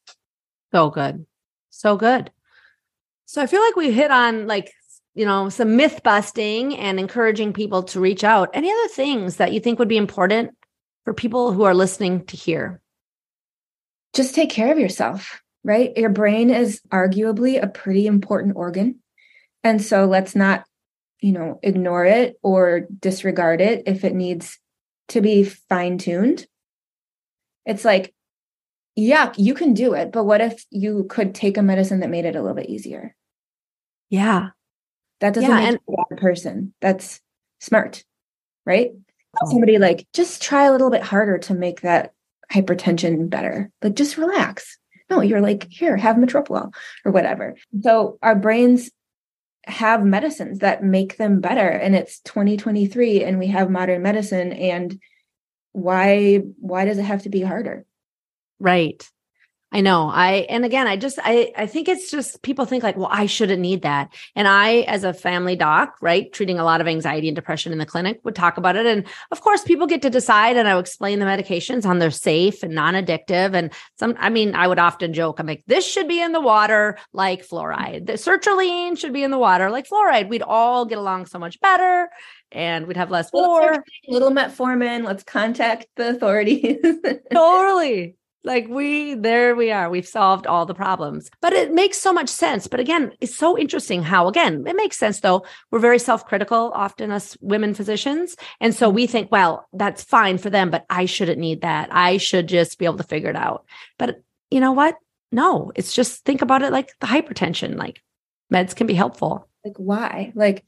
So 0.71 0.91
good. 0.91 1.25
So 1.71 1.97
good. 1.97 2.31
So 3.25 3.41
I 3.41 3.47
feel 3.47 3.61
like 3.61 3.75
we 3.75 3.91
hit 3.91 4.11
on 4.11 4.47
like, 4.47 4.71
you 5.15 5.25
know, 5.25 5.49
some 5.49 5.75
myth 5.75 6.01
busting 6.03 6.77
and 6.77 6.99
encouraging 6.99 7.51
people 7.53 7.83
to 7.83 7.99
reach 7.99 8.23
out. 8.23 8.49
Any 8.53 8.71
other 8.71 8.87
things 8.89 9.37
that 9.37 9.51
you 9.51 9.59
think 9.59 9.79
would 9.79 9.87
be 9.87 9.97
important 9.97 10.51
for 11.03 11.13
people 11.13 11.51
who 11.51 11.63
are 11.63 11.73
listening 11.73 12.25
to 12.27 12.37
hear? 12.37 12.79
Just 14.13 14.35
take 14.35 14.49
care 14.49 14.71
of 14.71 14.79
yourself, 14.79 15.41
right? 15.63 15.95
Your 15.97 16.09
brain 16.09 16.49
is 16.49 16.81
arguably 16.91 17.61
a 17.61 17.67
pretty 17.67 18.07
important 18.07 18.55
organ. 18.55 18.99
And 19.63 19.81
so 19.81 20.05
let's 20.05 20.35
not 20.35 20.63
you 21.21 21.31
know, 21.31 21.59
ignore 21.63 22.05
it 22.05 22.39
or 22.41 22.81
disregard 22.99 23.61
it 23.61 23.83
if 23.85 24.03
it 24.03 24.13
needs 24.13 24.57
to 25.09 25.21
be 25.21 25.43
fine 25.43 25.97
tuned. 25.97 26.45
It's 27.65 27.83
like, 27.85 28.13
yeah, 28.95 29.33
you 29.37 29.53
can 29.53 29.73
do 29.73 29.93
it, 29.93 30.11
but 30.11 30.23
what 30.23 30.41
if 30.41 30.65
you 30.69 31.05
could 31.09 31.35
take 31.35 31.57
a 31.57 31.61
medicine 31.61 31.99
that 32.01 32.09
made 32.09 32.25
it 32.25 32.35
a 32.35 32.41
little 32.41 32.55
bit 32.55 32.69
easier? 32.69 33.15
Yeah. 34.09 34.49
That 35.19 35.33
doesn't 35.33 35.49
yeah, 35.49 35.55
make 35.57 35.67
and- 35.67 35.79
you 35.87 35.95
a 35.95 36.15
bad 36.15 36.21
person. 36.21 36.73
That's 36.81 37.21
smart, 37.59 38.03
right? 38.65 38.91
Oh. 39.41 39.49
Somebody 39.49 39.77
like, 39.77 40.07
just 40.13 40.41
try 40.41 40.63
a 40.63 40.71
little 40.71 40.89
bit 40.89 41.03
harder 41.03 41.37
to 41.39 41.53
make 41.53 41.81
that 41.81 42.13
hypertension 42.51 43.29
better. 43.29 43.71
Like, 43.81 43.95
just 43.95 44.17
relax. 44.17 44.77
No, 45.09 45.21
you're 45.21 45.41
like, 45.41 45.67
here, 45.69 45.97
have 45.97 46.15
metoprolol 46.17 46.73
or 47.05 47.11
whatever. 47.11 47.55
So 47.81 48.17
our 48.21 48.35
brains 48.35 48.89
have 49.65 50.03
medicines 50.03 50.59
that 50.59 50.83
make 50.83 51.17
them 51.17 51.41
better 51.41 51.67
and 51.67 51.95
it's 51.95 52.19
2023 52.21 53.23
and 53.23 53.39
we 53.39 53.47
have 53.47 53.69
modern 53.69 54.01
medicine 54.01 54.53
and 54.53 54.99
why 55.71 56.37
why 56.59 56.85
does 56.85 56.97
it 56.97 57.03
have 57.03 57.23
to 57.23 57.29
be 57.29 57.41
harder? 57.41 57.85
Right 58.59 59.07
I 59.71 59.81
know. 59.81 60.09
I 60.09 60.47
and 60.49 60.65
again, 60.65 60.87
I 60.87 60.95
just 60.95 61.19
I 61.23 61.51
I 61.55 61.67
think 61.67 61.87
it's 61.87 62.09
just 62.09 62.41
people 62.41 62.65
think 62.65 62.83
like, 62.83 62.97
well, 62.97 63.09
I 63.11 63.27
shouldn't 63.27 63.61
need 63.61 63.83
that. 63.83 64.11
And 64.35 64.47
I, 64.47 64.79
as 64.81 65.03
a 65.03 65.13
family 65.13 65.55
doc, 65.55 65.95
right, 66.01 66.31
treating 66.33 66.57
a 66.57 66.63
lot 66.63 66.81
of 66.81 66.87
anxiety 66.87 67.27
and 67.27 67.35
depression 67.35 67.71
in 67.71 67.77
the 67.77 67.85
clinic, 67.85 68.19
would 68.23 68.33
talk 68.33 68.57
about 68.57 68.75
it. 68.75 68.87
And 68.87 69.05
of 69.31 69.41
course, 69.41 69.63
people 69.63 69.85
get 69.85 70.01
to 70.01 70.09
decide, 70.09 70.57
and 70.57 70.67
I 70.67 70.73
would 70.73 70.85
explain 70.85 71.19
the 71.19 71.25
medications 71.25 71.85
on 71.85 71.99
they're 71.99 72.09
safe 72.09 72.63
and 72.63 72.73
non-addictive. 72.73 73.53
And 73.53 73.71
some, 73.99 74.15
I 74.17 74.29
mean, 74.29 74.55
I 74.55 74.67
would 74.67 74.79
often 74.79 75.13
joke, 75.13 75.39
I'm 75.39 75.45
like, 75.45 75.63
this 75.67 75.85
should 75.85 76.07
be 76.07 76.19
in 76.19 76.31
the 76.31 76.41
water 76.41 76.97
like 77.13 77.47
fluoride. 77.47 78.07
The 78.07 78.13
sertraline 78.13 78.97
should 78.97 79.13
be 79.13 79.23
in 79.23 79.29
the 79.29 79.37
water 79.37 79.69
like 79.69 79.87
fluoride. 79.87 80.29
We'd 80.29 80.41
all 80.41 80.85
get 80.85 80.97
along 80.97 81.27
so 81.27 81.37
much 81.37 81.59
better 81.59 82.09
and 82.51 82.87
we'd 82.87 82.97
have 82.97 83.11
less 83.11 83.31
war. 83.31 83.83
Little 84.07 84.31
metformin. 84.31 85.03
Let's 85.03 85.23
contact 85.23 85.85
the 85.95 86.09
authorities. 86.09 86.77
totally 87.31 88.15
like 88.43 88.67
we 88.69 89.15
there 89.15 89.55
we 89.55 89.71
are. 89.71 89.89
We've 89.89 90.07
solved 90.07 90.47
all 90.47 90.65
the 90.65 90.73
problems. 90.73 91.29
But 91.41 91.53
it 91.53 91.73
makes 91.73 91.97
so 91.97 92.13
much 92.13 92.29
sense. 92.29 92.67
But 92.67 92.79
again 92.79 93.11
it's 93.19 93.35
so 93.35 93.57
interesting 93.57 94.01
how 94.03 94.27
again 94.27 94.65
it 94.65 94.75
makes 94.75 94.97
sense 94.97 95.19
though. 95.19 95.45
We're 95.71 95.79
very 95.79 95.99
self-critical 95.99 96.71
often 96.73 97.11
us 97.11 97.37
women 97.41 97.73
physicians. 97.73 98.35
And 98.59 98.73
so 98.73 98.89
we 98.89 99.07
think 99.07 99.31
well 99.31 99.67
that's 99.73 100.03
fine 100.03 100.37
for 100.37 100.49
them 100.49 100.69
but 100.69 100.85
i 100.89 101.05
shouldn't 101.05 101.39
need 101.39 101.61
that. 101.61 101.89
I 101.91 102.17
should 102.17 102.47
just 102.47 102.79
be 102.79 102.85
able 102.85 102.97
to 102.97 103.03
figure 103.03 103.29
it 103.29 103.35
out. 103.35 103.65
But 103.97 104.21
you 104.49 104.59
know 104.59 104.71
what? 104.71 104.95
No 105.31 105.71
it's 105.75 105.93
just 105.93 106.23
think 106.25 106.41
about 106.41 106.61
it 106.61 106.71
like 106.71 106.91
the 107.01 107.07
hypertension. 107.07 107.75
Like 107.75 108.01
meds 108.53 108.75
can 108.75 108.87
be 108.87 108.95
helpful. 108.95 109.47
Like 109.65 109.75
why? 109.77 110.31
Like 110.35 110.63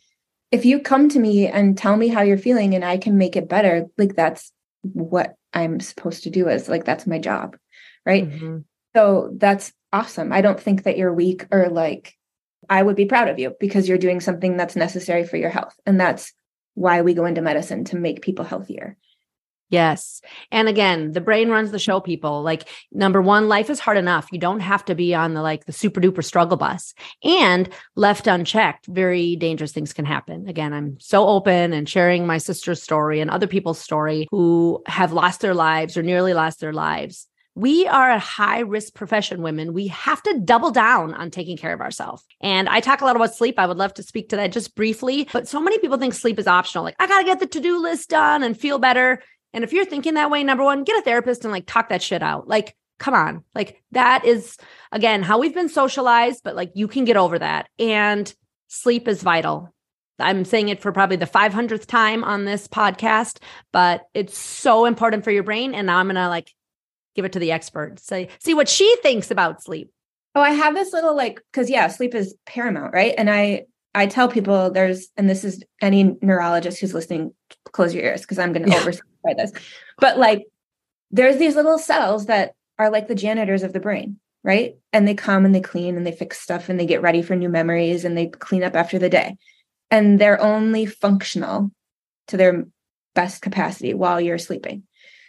if 0.52 0.66
you 0.66 0.82
come 0.82 1.08
to 1.10 1.20
me 1.20 1.48
and 1.48 1.78
tell 1.78 1.96
me 1.96 2.10
how 2.10 2.22
you're 2.22 2.38
feeling 2.38 2.76
and 2.76 2.84
i 2.84 2.98
can 2.98 3.18
make 3.18 3.38
it 3.38 3.48
better 3.48 3.86
like 3.98 4.18
that's 4.18 4.52
what 4.82 5.36
I'm 5.54 5.80
supposed 5.80 6.24
to 6.24 6.30
do 6.30 6.48
is 6.48 6.70
like 6.70 6.86
that's 6.86 7.08
my 7.08 7.20
job. 7.20 7.58
Right. 8.06 8.30
Mm-hmm. 8.30 8.60
So 8.96 9.32
that's 9.38 9.72
awesome. 9.94 10.32
I 10.32 10.42
don't 10.42 10.60
think 10.60 10.84
that 10.84 10.98
you're 10.98 11.14
weak 11.14 11.46
or 11.52 11.70
like 11.70 12.18
I 12.70 12.82
would 12.82 12.96
be 12.96 13.06
proud 13.06 13.28
of 13.28 13.40
you 13.40 13.56
because 13.60 13.88
you're 13.88 13.98
doing 13.98 14.20
something 14.20 14.58
that's 14.58 14.76
necessary 14.76 15.26
for 15.26 15.38
your 15.38 15.50
health. 15.50 15.76
And 15.86 16.00
that's 16.00 16.34
why 16.74 17.02
we 17.02 17.14
go 17.14 17.26
into 17.26 17.42
medicine 17.42 17.86
to 17.86 17.98
make 17.98 18.22
people 18.22 18.46
healthier. 18.46 18.98
Yes. 19.72 20.22
And 20.52 20.68
again, 20.68 21.14
the 21.14 21.22
brain 21.22 21.48
runs 21.50 21.72
the 21.72 21.80
show, 21.80 22.02
people. 22.02 22.44
Like, 22.44 22.68
number 22.92 23.22
one, 23.22 23.48
life 23.48 23.70
is 23.70 23.80
hard 23.80 23.98
enough. 23.98 24.28
You 24.30 24.38
don't 24.38 24.60
have 24.60 24.84
to 24.86 24.96
be 24.96 25.16
on 25.16 25.34
the 25.34 25.42
like 25.42 25.66
the 25.66 25.72
super 25.72 26.02
duper 26.02 26.24
struggle 26.24 26.58
bus. 26.58 26.94
And 27.24 27.70
left 27.96 28.28
unchecked, 28.28 28.88
very 28.88 29.38
dangerous 29.38 29.72
things 29.72 29.94
can 29.94 30.04
happen. 30.04 30.50
Again, 30.50 30.74
I'm 30.74 31.00
so 31.00 31.26
open 31.26 31.72
and 31.72 31.88
sharing 31.88 32.28
my 32.28 32.38
sister's 32.38 32.84
story 32.84 33.22
and 33.22 33.32
other 33.32 33.48
people's 33.48 33.80
story 33.80 34.28
who 34.30 34.84
have 34.88 35.14
lost 35.14 35.40
their 35.40 35.54
lives 35.54 35.96
or 35.96 36.04
nearly 36.04 36.34
lost 36.34 36.60
their 36.60 36.74
lives. 36.74 37.28
We 37.56 37.86
are 37.86 38.10
a 38.10 38.20
high 38.20 38.60
risk 38.60 38.94
profession, 38.94 39.42
women. 39.42 39.74
We 39.74 39.88
have 39.88 40.24
to 40.24 40.40
double 40.40 40.72
down 40.72 41.14
on 41.14 41.32
taking 41.32 41.58
care 41.58 41.74
of 41.74 41.82
ourselves. 41.82 42.24
And 42.40 42.70
I 42.70 42.80
talk 42.80 43.02
a 43.02 43.06
lot 43.06 43.18
about 43.18 43.36
sleep. 43.36 43.56
I 43.58 43.66
would 43.66 43.78
love 43.78 43.94
to 43.96 44.04
speak 44.04 44.30
to 44.30 44.38
that 44.38 44.54
just 44.54 44.74
briefly. 44.74 45.28
But 45.34 45.50
so 45.50 45.60
many 45.60 45.78
people 45.80 45.98
think 45.98 46.14
sleep 46.14 46.40
is 46.40 46.48
optional. 46.48 46.86
Like, 46.86 46.96
I 47.00 47.08
got 47.08 47.20
to 47.20 47.26
get 47.26 47.40
the 47.40 47.48
to 47.48 47.60
do 47.60 47.82
list 47.82 48.10
done 48.10 48.44
and 48.44 48.58
feel 48.58 48.80
better. 48.80 49.22
And 49.54 49.66
if 49.66 49.74
you're 49.74 49.86
thinking 49.86 50.14
that 50.14 50.32
way, 50.32 50.44
number 50.44 50.64
one, 50.64 50.86
get 50.86 50.98
a 50.98 51.02
therapist 51.02 51.44
and 51.44 51.52
like 51.52 51.66
talk 51.66 51.90
that 51.90 52.02
shit 52.02 52.24
out. 52.24 52.48
Like, 52.48 52.76
come 53.00 53.14
on. 53.14 53.44
Like, 53.54 53.84
that 53.92 54.24
is, 54.24 54.56
again, 54.94 55.22
how 55.22 55.38
we've 55.38 55.54
been 55.54 55.68
socialized, 55.68 56.42
but 56.46 56.56
like 56.56 56.72
you 56.76 56.88
can 56.88 57.04
get 57.04 57.18
over 57.18 57.38
that. 57.38 57.68
And 57.78 58.34
sleep 58.70 59.10
is 59.10 59.24
vital. 59.24 59.74
I'm 60.20 60.46
saying 60.46 60.70
it 60.70 60.82
for 60.82 60.92
probably 60.92 61.18
the 61.18 61.26
500th 61.26 61.86
time 61.86 62.24
on 62.24 62.46
this 62.46 62.68
podcast, 62.68 63.40
but 63.74 64.04
it's 64.14 64.38
so 64.38 64.86
important 64.86 65.24
for 65.24 65.32
your 65.32 65.44
brain. 65.44 65.74
And 65.74 65.88
now 65.88 65.98
I'm 65.98 66.06
going 66.06 66.16
to 66.16 66.30
like 66.30 66.54
give 67.16 67.26
it 67.26 67.34
to 67.34 67.40
the 67.40 67.52
expert. 67.52 68.00
Say, 68.00 68.30
see 68.40 68.54
what 68.54 68.70
she 68.70 68.96
thinks 68.98 69.32
about 69.32 69.64
sleep. 69.64 69.92
Oh, 70.36 70.42
I 70.42 70.52
have 70.52 70.74
this 70.74 70.94
little 70.94 71.16
like, 71.16 71.42
cause 71.52 71.70
yeah, 71.70 71.88
sleep 71.88 72.16
is 72.16 72.36
paramount, 72.46 72.94
right? 72.94 73.14
And 73.18 73.30
I, 73.30 73.66
I 73.94 74.08
tell 74.08 74.30
people 74.30 74.72
there's, 74.72 75.10
and 75.18 75.30
this 75.30 75.44
is 75.44 75.64
any 75.82 76.16
neurologist 76.22 76.80
who's 76.80 76.94
listening, 76.94 77.34
close 77.74 77.94
your 77.94 78.06
ears 78.06 78.22
because 78.22 78.40
I'm 78.40 78.54
going 78.54 78.66
to 78.66 78.72
yeah. 78.72 78.80
oversimplify 78.80 79.36
this. 79.36 79.52
But 79.98 80.18
like, 80.18 80.46
there's 81.12 81.38
these 81.38 81.56
little 81.56 81.78
cells 81.78 82.28
that 82.28 82.54
are 82.80 82.90
like 82.90 83.10
the 83.10 83.16
janitors 83.16 83.64
of 83.64 83.74
the 83.74 83.82
brain, 83.82 84.20
right? 84.44 84.76
And 84.94 85.06
they 85.06 85.14
come 85.14 85.44
and 85.44 85.54
they 85.54 85.60
clean 85.60 85.98
and 85.98 86.08
they 86.08 86.14
fix 86.14 86.40
stuff 86.40 86.70
and 86.70 86.80
they 86.80 86.86
get 86.86 87.02
ready 87.02 87.22
for 87.22 87.36
new 87.36 87.50
memories 87.50 88.06
and 88.06 88.18
they 88.18 88.28
clean 88.28 88.64
up 88.64 88.76
after 88.76 88.98
the 88.98 89.10
day. 89.10 89.36
And 89.90 90.20
they're 90.20 90.42
only 90.42 90.86
functional 90.86 91.72
to 92.30 92.38
their 92.38 92.66
best 93.14 93.42
capacity 93.42 93.94
while 93.94 94.22
you're 94.22 94.38
sleeping. 94.38 94.84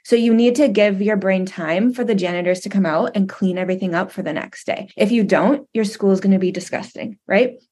So 0.04 0.16
you 0.16 0.34
need 0.34 0.56
to 0.56 0.68
give 0.68 1.00
your 1.00 1.16
brain 1.16 1.46
time 1.46 1.92
for 1.92 2.04
the 2.04 2.14
janitors 2.14 2.60
to 2.60 2.68
come 2.68 2.86
out 2.86 3.12
and 3.14 3.28
clean 3.28 3.56
everything 3.56 3.94
up 3.94 4.10
for 4.10 4.22
the 4.22 4.32
next 4.32 4.66
day. 4.66 4.88
If 4.96 5.12
you 5.12 5.22
don't, 5.22 5.68
your 5.72 5.84
school 5.84 6.10
is 6.10 6.20
going 6.20 6.32
to 6.32 6.38
be 6.38 6.50
disgusting, 6.50 7.18
right? 7.26 7.62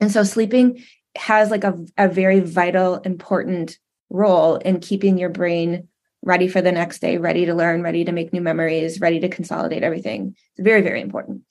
And 0.00 0.10
so 0.10 0.24
sleeping 0.24 0.82
has 1.16 1.50
like 1.50 1.64
a, 1.64 1.78
a 1.98 2.08
very 2.08 2.40
vital, 2.40 2.96
important 2.96 3.78
role 4.10 4.56
in 4.56 4.80
keeping 4.80 5.18
your 5.18 5.30
brain 5.30 5.88
ready 6.22 6.48
for 6.48 6.60
the 6.60 6.72
next 6.72 7.00
day, 7.00 7.18
ready 7.18 7.46
to 7.46 7.54
learn, 7.54 7.82
ready 7.82 8.04
to 8.04 8.12
make 8.12 8.32
new 8.32 8.40
memories, 8.40 9.00
ready 9.00 9.20
to 9.20 9.28
consolidate 9.28 9.82
everything. 9.82 10.34
It's 10.56 10.64
very, 10.64 10.82
very 10.82 11.00
important. 11.00 11.42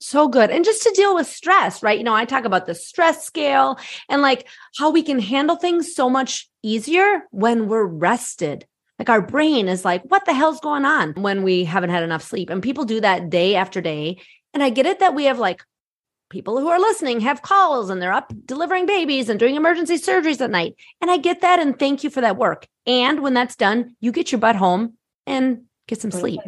So 0.00 0.26
good. 0.26 0.50
And 0.50 0.64
just 0.64 0.82
to 0.82 0.92
deal 0.96 1.14
with 1.14 1.28
stress, 1.28 1.82
right? 1.82 1.96
You 1.96 2.04
know, 2.04 2.14
I 2.14 2.24
talk 2.24 2.44
about 2.44 2.66
the 2.66 2.74
stress 2.74 3.24
scale 3.24 3.78
and 4.08 4.20
like 4.20 4.48
how 4.76 4.90
we 4.90 5.02
can 5.02 5.20
handle 5.20 5.56
things 5.56 5.94
so 5.94 6.10
much 6.10 6.48
easier 6.62 7.22
when 7.30 7.68
we're 7.68 7.84
rested. 7.84 8.66
Like 9.02 9.10
our 9.10 9.20
brain 9.20 9.66
is 9.66 9.84
like, 9.84 10.04
what 10.04 10.26
the 10.26 10.32
hell's 10.32 10.60
going 10.60 10.84
on 10.84 11.14
when 11.14 11.42
we 11.42 11.64
haven't 11.64 11.90
had 11.90 12.04
enough 12.04 12.22
sleep? 12.22 12.50
And 12.50 12.62
people 12.62 12.84
do 12.84 13.00
that 13.00 13.30
day 13.30 13.56
after 13.56 13.80
day. 13.80 14.20
And 14.54 14.62
I 14.62 14.70
get 14.70 14.86
it 14.86 15.00
that 15.00 15.12
we 15.12 15.24
have 15.24 15.40
like 15.40 15.64
people 16.30 16.60
who 16.60 16.68
are 16.68 16.78
listening 16.78 17.18
have 17.18 17.42
calls 17.42 17.90
and 17.90 18.00
they're 18.00 18.12
up 18.12 18.32
delivering 18.46 18.86
babies 18.86 19.28
and 19.28 19.40
doing 19.40 19.56
emergency 19.56 19.96
surgeries 19.96 20.40
at 20.40 20.52
night. 20.52 20.76
And 21.00 21.10
I 21.10 21.16
get 21.16 21.40
that. 21.40 21.58
And 21.58 21.76
thank 21.76 22.04
you 22.04 22.10
for 22.10 22.20
that 22.20 22.36
work. 22.36 22.68
And 22.86 23.24
when 23.24 23.34
that's 23.34 23.56
done, 23.56 23.96
you 23.98 24.12
get 24.12 24.30
your 24.30 24.38
butt 24.38 24.54
home 24.54 24.92
and 25.26 25.62
get 25.88 26.00
some 26.00 26.12
sleep. 26.12 26.38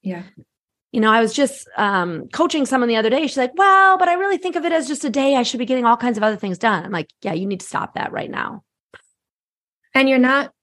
Yeah. 0.00 0.22
You 0.92 1.02
know, 1.02 1.12
I 1.12 1.20
was 1.20 1.34
just 1.34 1.68
um, 1.76 2.28
coaching 2.28 2.64
someone 2.64 2.88
the 2.88 2.96
other 2.96 3.10
day. 3.10 3.26
She's 3.26 3.36
like, 3.36 3.52
well, 3.58 3.98
but 3.98 4.08
I 4.08 4.14
really 4.14 4.38
think 4.38 4.56
of 4.56 4.64
it 4.64 4.72
as 4.72 4.88
just 4.88 5.04
a 5.04 5.10
day. 5.10 5.36
I 5.36 5.42
should 5.42 5.58
be 5.58 5.66
getting 5.66 5.84
all 5.84 5.98
kinds 5.98 6.16
of 6.16 6.24
other 6.24 6.36
things 6.36 6.56
done. 6.56 6.82
I'm 6.82 6.92
like, 6.92 7.10
yeah, 7.20 7.34
you 7.34 7.44
need 7.44 7.60
to 7.60 7.66
stop 7.66 7.92
that 7.96 8.10
right 8.10 8.30
now. 8.30 8.64
And 9.92 10.08
you're 10.08 10.16
not 10.16 10.54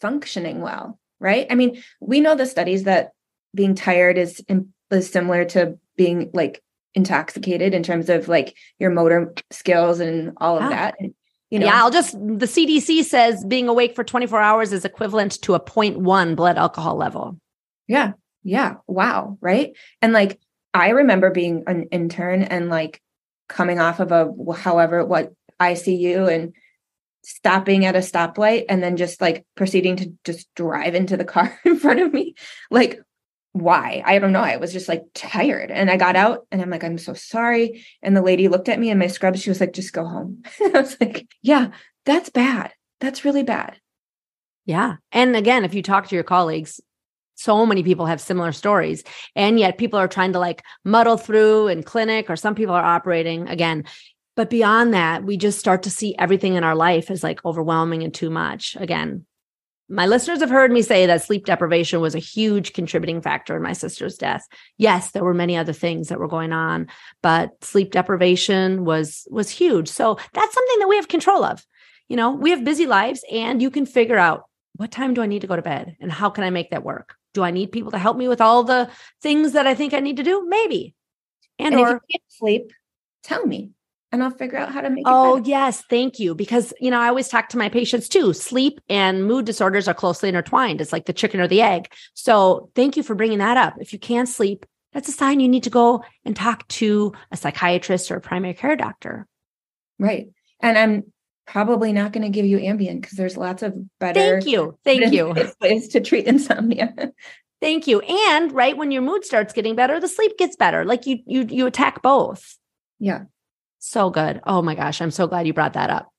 functioning 0.00 0.60
well, 0.60 0.98
right? 1.20 1.46
I 1.50 1.54
mean, 1.54 1.82
we 2.00 2.20
know 2.20 2.34
the 2.34 2.46
studies 2.46 2.84
that 2.84 3.12
being 3.54 3.74
tired 3.74 4.18
is, 4.18 4.42
is 4.90 5.10
similar 5.10 5.44
to 5.46 5.78
being 5.96 6.30
like 6.34 6.62
intoxicated 6.94 7.74
in 7.74 7.82
terms 7.82 8.08
of 8.08 8.28
like 8.28 8.56
your 8.78 8.90
motor 8.90 9.34
skills 9.50 10.00
and 10.00 10.32
all 10.38 10.56
of 10.56 10.64
yeah. 10.64 10.68
that. 10.70 10.94
And, 10.98 11.14
you 11.50 11.58
know, 11.58 11.66
yeah, 11.66 11.82
I'll 11.82 11.90
just 11.90 12.12
the 12.12 12.46
CDC 12.46 13.04
says 13.04 13.44
being 13.44 13.68
awake 13.68 13.94
for 13.94 14.04
24 14.04 14.40
hours 14.40 14.72
is 14.72 14.84
equivalent 14.84 15.40
to 15.42 15.54
a 15.54 15.60
0.1 15.60 16.36
blood 16.36 16.56
alcohol 16.56 16.96
level. 16.96 17.38
Yeah. 17.86 18.12
Yeah. 18.42 18.76
Wow. 18.86 19.38
Right. 19.40 19.76
And 20.02 20.12
like 20.12 20.40
I 20.72 20.90
remember 20.90 21.30
being 21.30 21.64
an 21.66 21.84
intern 21.90 22.42
and 22.42 22.70
like 22.70 23.00
coming 23.48 23.78
off 23.78 24.00
of 24.00 24.10
a 24.10 24.32
however 24.54 25.04
what 25.04 25.32
ICU 25.60 26.32
and 26.32 26.54
stopping 27.24 27.84
at 27.84 27.96
a 27.96 28.00
stoplight 28.00 28.66
and 28.68 28.82
then 28.82 28.96
just 28.96 29.20
like 29.20 29.46
proceeding 29.56 29.96
to 29.96 30.12
just 30.24 30.52
drive 30.54 30.94
into 30.94 31.16
the 31.16 31.24
car 31.24 31.58
in 31.64 31.78
front 31.78 32.00
of 32.00 32.12
me. 32.12 32.34
Like 32.70 33.00
why? 33.54 34.02
I 34.04 34.18
don't 34.18 34.32
know. 34.32 34.40
I 34.40 34.56
was 34.56 34.72
just 34.72 34.88
like 34.88 35.04
tired. 35.14 35.70
And 35.70 35.88
I 35.88 35.96
got 35.96 36.16
out 36.16 36.44
and 36.50 36.60
I'm 36.60 36.70
like, 36.70 36.82
I'm 36.82 36.98
so 36.98 37.14
sorry. 37.14 37.86
And 38.02 38.16
the 38.16 38.20
lady 38.20 38.48
looked 38.48 38.68
at 38.68 38.80
me 38.80 38.90
in 38.90 38.98
my 38.98 39.06
scrubs. 39.06 39.40
She 39.40 39.48
was 39.48 39.60
like, 39.60 39.72
just 39.72 39.92
go 39.92 40.04
home. 40.04 40.42
I 40.60 40.80
was 40.80 40.96
like, 41.00 41.28
yeah, 41.40 41.68
that's 42.04 42.30
bad. 42.30 42.72
That's 43.00 43.24
really 43.24 43.44
bad. 43.44 43.78
Yeah. 44.66 44.96
And 45.12 45.36
again, 45.36 45.64
if 45.64 45.72
you 45.72 45.82
talk 45.82 46.08
to 46.08 46.16
your 46.16 46.24
colleagues, 46.24 46.80
so 47.36 47.64
many 47.64 47.84
people 47.84 48.06
have 48.06 48.20
similar 48.20 48.50
stories. 48.50 49.04
And 49.36 49.58
yet 49.58 49.78
people 49.78 50.00
are 50.00 50.08
trying 50.08 50.32
to 50.32 50.40
like 50.40 50.62
muddle 50.84 51.16
through 51.16 51.68
in 51.68 51.84
clinic, 51.84 52.30
or 52.30 52.36
some 52.36 52.56
people 52.56 52.74
are 52.74 52.84
operating 52.84 53.48
again. 53.48 53.84
But 54.36 54.50
beyond 54.50 54.94
that, 54.94 55.24
we 55.24 55.36
just 55.36 55.58
start 55.58 55.84
to 55.84 55.90
see 55.90 56.16
everything 56.18 56.54
in 56.54 56.64
our 56.64 56.74
life 56.74 57.10
as 57.10 57.22
like 57.22 57.44
overwhelming 57.44 58.02
and 58.02 58.12
too 58.12 58.30
much. 58.30 58.76
Again, 58.76 59.26
my 59.88 60.06
listeners 60.06 60.40
have 60.40 60.50
heard 60.50 60.72
me 60.72 60.80
say 60.80 61.06
that 61.06 61.22
sleep 61.22 61.44
deprivation 61.44 62.00
was 62.00 62.14
a 62.14 62.20
huge 62.20 62.72
contributing 62.72 63.20
factor 63.20 63.54
in 63.54 63.62
my 63.62 63.74
sister's 63.74 64.16
death. 64.16 64.46
Yes, 64.78 65.10
there 65.10 65.24
were 65.24 65.34
many 65.34 65.56
other 65.56 65.74
things 65.74 66.08
that 66.08 66.18
were 66.18 66.28
going 66.28 66.52
on, 66.52 66.88
but 67.22 67.50
sleep 67.62 67.92
deprivation 67.92 68.84
was 68.84 69.28
was 69.30 69.50
huge. 69.50 69.88
So 69.88 70.16
that's 70.32 70.54
something 70.54 70.78
that 70.78 70.88
we 70.88 70.96
have 70.96 71.08
control 71.08 71.44
of. 71.44 71.64
You 72.08 72.16
know, 72.16 72.30
we 72.30 72.50
have 72.50 72.64
busy 72.64 72.86
lives 72.86 73.24
and 73.30 73.60
you 73.60 73.70
can 73.70 73.86
figure 73.86 74.18
out 74.18 74.44
what 74.76 74.90
time 74.90 75.14
do 75.14 75.22
I 75.22 75.26
need 75.26 75.42
to 75.42 75.46
go 75.46 75.56
to 75.56 75.62
bed 75.62 75.96
and 76.00 76.10
how 76.10 76.30
can 76.30 76.44
I 76.44 76.50
make 76.50 76.70
that 76.70 76.84
work? 76.84 77.14
Do 77.34 77.42
I 77.42 77.50
need 77.50 77.70
people 77.70 77.90
to 77.90 77.98
help 77.98 78.16
me 78.16 78.26
with 78.26 78.40
all 78.40 78.64
the 78.64 78.90
things 79.22 79.52
that 79.52 79.66
I 79.66 79.74
think 79.74 79.92
I 79.92 80.00
need 80.00 80.16
to 80.16 80.22
do? 80.22 80.46
Maybe. 80.48 80.94
And, 81.58 81.74
and 81.74 81.82
or 81.82 81.88
if 81.88 81.92
you 81.94 82.00
can't 82.10 82.22
sleep, 82.28 82.72
tell 83.22 83.46
me 83.46 83.73
and 84.14 84.22
I'll 84.22 84.30
figure 84.30 84.58
out 84.58 84.72
how 84.72 84.80
to 84.80 84.90
make 84.90 85.04
oh, 85.06 85.42
yes. 85.44 85.82
Thank 85.90 86.18
you. 86.18 86.34
Because, 86.34 86.72
you 86.80 86.90
know, 86.90 87.00
I 87.00 87.08
always 87.08 87.28
talk 87.28 87.48
to 87.50 87.58
my 87.58 87.68
patients 87.68 88.08
too. 88.08 88.32
Sleep 88.32 88.80
and 88.88 89.26
mood 89.26 89.44
disorders 89.44 89.88
are 89.88 89.94
closely 89.94 90.28
intertwined. 90.28 90.80
It's 90.80 90.92
like 90.92 91.06
the 91.06 91.12
chicken 91.12 91.40
or 91.40 91.48
the 91.48 91.60
egg. 91.60 91.92
So 92.14 92.70
thank 92.74 92.96
you 92.96 93.02
for 93.02 93.14
bringing 93.14 93.38
that 93.38 93.56
up. 93.56 93.74
If 93.80 93.92
you 93.92 93.98
can't 93.98 94.28
sleep, 94.28 94.66
that's 94.92 95.08
a 95.08 95.12
sign 95.12 95.40
you 95.40 95.48
need 95.48 95.64
to 95.64 95.70
go 95.70 96.04
and 96.24 96.36
talk 96.36 96.66
to 96.68 97.12
a 97.32 97.36
psychiatrist 97.36 98.10
or 98.10 98.16
a 98.16 98.20
primary 98.20 98.54
care 98.54 98.76
doctor. 98.76 99.26
Right. 99.98 100.28
And 100.60 100.78
I'm 100.78 101.12
probably 101.46 101.92
not 101.92 102.12
going 102.12 102.22
to 102.22 102.30
give 102.30 102.46
you 102.46 102.58
Ambien 102.58 103.00
because 103.00 103.16
there's 103.16 103.36
lots 103.36 103.62
of 103.62 103.74
better 103.98 104.40
Thank 104.40 104.46
you. 104.46 104.78
Thank 104.84 105.12
you. 105.12 105.34
ways 105.60 105.88
to 105.88 106.00
treat 106.00 106.26
insomnia. 106.26 106.94
Thank 107.60 107.86
you. 107.86 108.00
And 108.00 108.52
right 108.52 108.76
when 108.76 108.90
your 108.90 109.02
mood 109.02 109.24
starts 109.24 109.52
getting 109.52 109.74
better, 109.74 109.98
the 109.98 110.08
sleep 110.08 110.36
gets 110.38 110.54
better. 110.54 110.84
Like 110.84 111.06
you 111.06 111.18
you 111.26 111.46
you 111.48 111.66
attack 111.66 112.02
both. 112.02 112.58
Yeah. 112.98 113.24
So 113.86 114.08
good. 114.08 114.40
Oh 114.46 114.62
my 114.62 114.74
gosh, 114.74 115.02
I'm 115.02 115.10
so 115.10 115.26
glad 115.26 115.46
you 115.46 115.52
brought 115.52 115.74
that 115.74 115.90
up. 115.90 116.10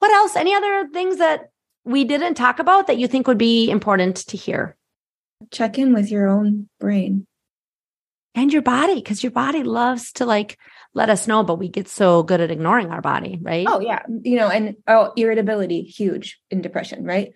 What 0.00 0.12
else? 0.12 0.36
Any 0.36 0.54
other 0.54 0.86
things 0.92 1.16
that 1.16 1.48
we 1.82 2.04
didn't 2.04 2.34
talk 2.34 2.58
about 2.58 2.88
that 2.88 2.98
you 2.98 3.08
think 3.08 3.26
would 3.26 3.38
be 3.38 3.70
important 3.70 4.16
to 4.28 4.36
hear? 4.36 4.76
Check 5.50 5.78
in 5.78 5.94
with 5.94 6.10
your 6.10 6.28
own 6.28 6.68
brain 6.78 7.26
and 8.34 8.52
your 8.52 8.60
body 8.60 8.96
because 8.96 9.22
your 9.22 9.32
body 9.32 9.62
loves 9.62 10.12
to 10.12 10.26
like 10.26 10.58
let 10.92 11.08
us 11.08 11.26
know, 11.26 11.42
but 11.42 11.54
we 11.54 11.68
get 11.68 11.88
so 11.88 12.22
good 12.22 12.42
at 12.42 12.50
ignoring 12.50 12.90
our 12.90 13.00
body, 13.00 13.38
right? 13.40 13.66
Oh, 13.66 13.80
yeah. 13.80 14.02
You 14.22 14.36
know, 14.36 14.50
and 14.50 14.76
oh, 14.86 15.14
irritability, 15.16 15.84
huge 15.84 16.38
in 16.50 16.60
depression, 16.60 17.04
right? 17.04 17.32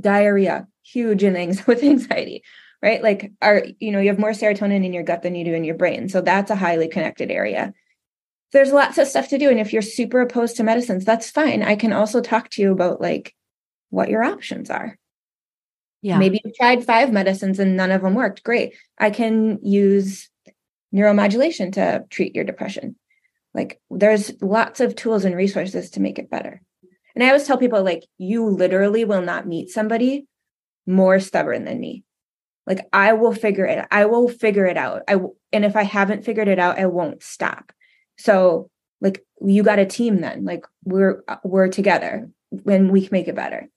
Diarrhea, 0.00 0.68
huge 0.82 1.22
in 1.22 1.34
with 1.66 1.82
anxiety, 1.82 2.44
right? 2.82 3.02
Like, 3.02 3.30
are 3.42 3.66
you 3.78 3.92
know, 3.92 4.00
you 4.00 4.08
have 4.08 4.18
more 4.18 4.30
serotonin 4.30 4.86
in 4.86 4.94
your 4.94 5.04
gut 5.04 5.22
than 5.22 5.34
you 5.34 5.44
do 5.44 5.52
in 5.52 5.64
your 5.64 5.76
brain. 5.76 6.08
So 6.08 6.22
that's 6.22 6.50
a 6.50 6.56
highly 6.56 6.88
connected 6.88 7.30
area. 7.30 7.74
There's 8.52 8.72
lots 8.72 8.98
of 8.98 9.08
stuff 9.08 9.28
to 9.28 9.38
do. 9.38 9.50
And 9.50 9.58
if 9.58 9.72
you're 9.72 9.82
super 9.82 10.20
opposed 10.20 10.56
to 10.56 10.64
medicines, 10.64 11.04
that's 11.04 11.30
fine. 11.30 11.62
I 11.62 11.76
can 11.76 11.92
also 11.92 12.20
talk 12.20 12.50
to 12.50 12.62
you 12.62 12.72
about 12.72 13.00
like 13.00 13.34
what 13.90 14.08
your 14.08 14.22
options 14.22 14.70
are. 14.70 14.96
Yeah. 16.02 16.18
Maybe 16.18 16.40
you 16.44 16.52
tried 16.56 16.84
five 16.84 17.12
medicines 17.12 17.58
and 17.58 17.76
none 17.76 17.90
of 17.90 18.02
them 18.02 18.14
worked. 18.14 18.44
Great. 18.44 18.74
I 18.98 19.10
can 19.10 19.58
use 19.62 20.30
neuromodulation 20.94 21.72
to 21.72 22.04
treat 22.10 22.34
your 22.34 22.44
depression. 22.44 22.96
Like 23.54 23.80
there's 23.90 24.32
lots 24.40 24.80
of 24.80 24.94
tools 24.94 25.24
and 25.24 25.34
resources 25.34 25.90
to 25.90 26.00
make 26.00 26.18
it 26.18 26.30
better. 26.30 26.62
And 27.14 27.24
I 27.24 27.28
always 27.28 27.46
tell 27.46 27.58
people 27.58 27.82
like 27.82 28.04
you 28.18 28.44
literally 28.44 29.04
will 29.04 29.22
not 29.22 29.46
meet 29.46 29.70
somebody 29.70 30.26
more 30.86 31.18
stubborn 31.18 31.64
than 31.64 31.80
me. 31.80 32.04
Like 32.66 32.86
I 32.92 33.14
will 33.14 33.32
figure 33.32 33.64
it 33.64 33.86
I 33.90 34.04
will 34.06 34.28
figure 34.28 34.66
it 34.66 34.76
out. 34.76 35.02
I 35.08 35.16
and 35.52 35.64
if 35.64 35.74
I 35.74 35.84
haven't 35.84 36.24
figured 36.24 36.48
it 36.48 36.58
out, 36.58 36.78
I 36.78 36.86
won't 36.86 37.22
stop. 37.22 37.72
So 38.18 38.70
like 39.00 39.24
you 39.40 39.62
got 39.62 39.78
a 39.78 39.86
team 39.86 40.20
then. 40.20 40.44
Like 40.44 40.64
we're 40.84 41.22
we're 41.44 41.68
together 41.68 42.30
when 42.50 42.90
we 42.90 43.02
can 43.02 43.10
make 43.12 43.28
it 43.28 43.34
better. 43.34 43.68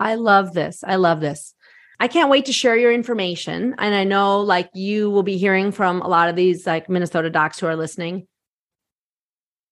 I 0.00 0.16
love 0.16 0.52
this. 0.52 0.84
I 0.86 0.96
love 0.96 1.20
this. 1.20 1.54
I 2.00 2.08
can't 2.08 2.30
wait 2.30 2.46
to 2.46 2.52
share 2.52 2.76
your 2.76 2.92
information. 2.92 3.74
And 3.78 3.94
I 3.94 4.04
know 4.04 4.40
like 4.40 4.68
you 4.74 5.10
will 5.10 5.22
be 5.22 5.38
hearing 5.38 5.72
from 5.72 6.02
a 6.02 6.08
lot 6.08 6.28
of 6.28 6.36
these 6.36 6.66
like 6.66 6.88
Minnesota 6.88 7.30
docs 7.30 7.60
who 7.60 7.66
are 7.66 7.76
listening 7.76 8.26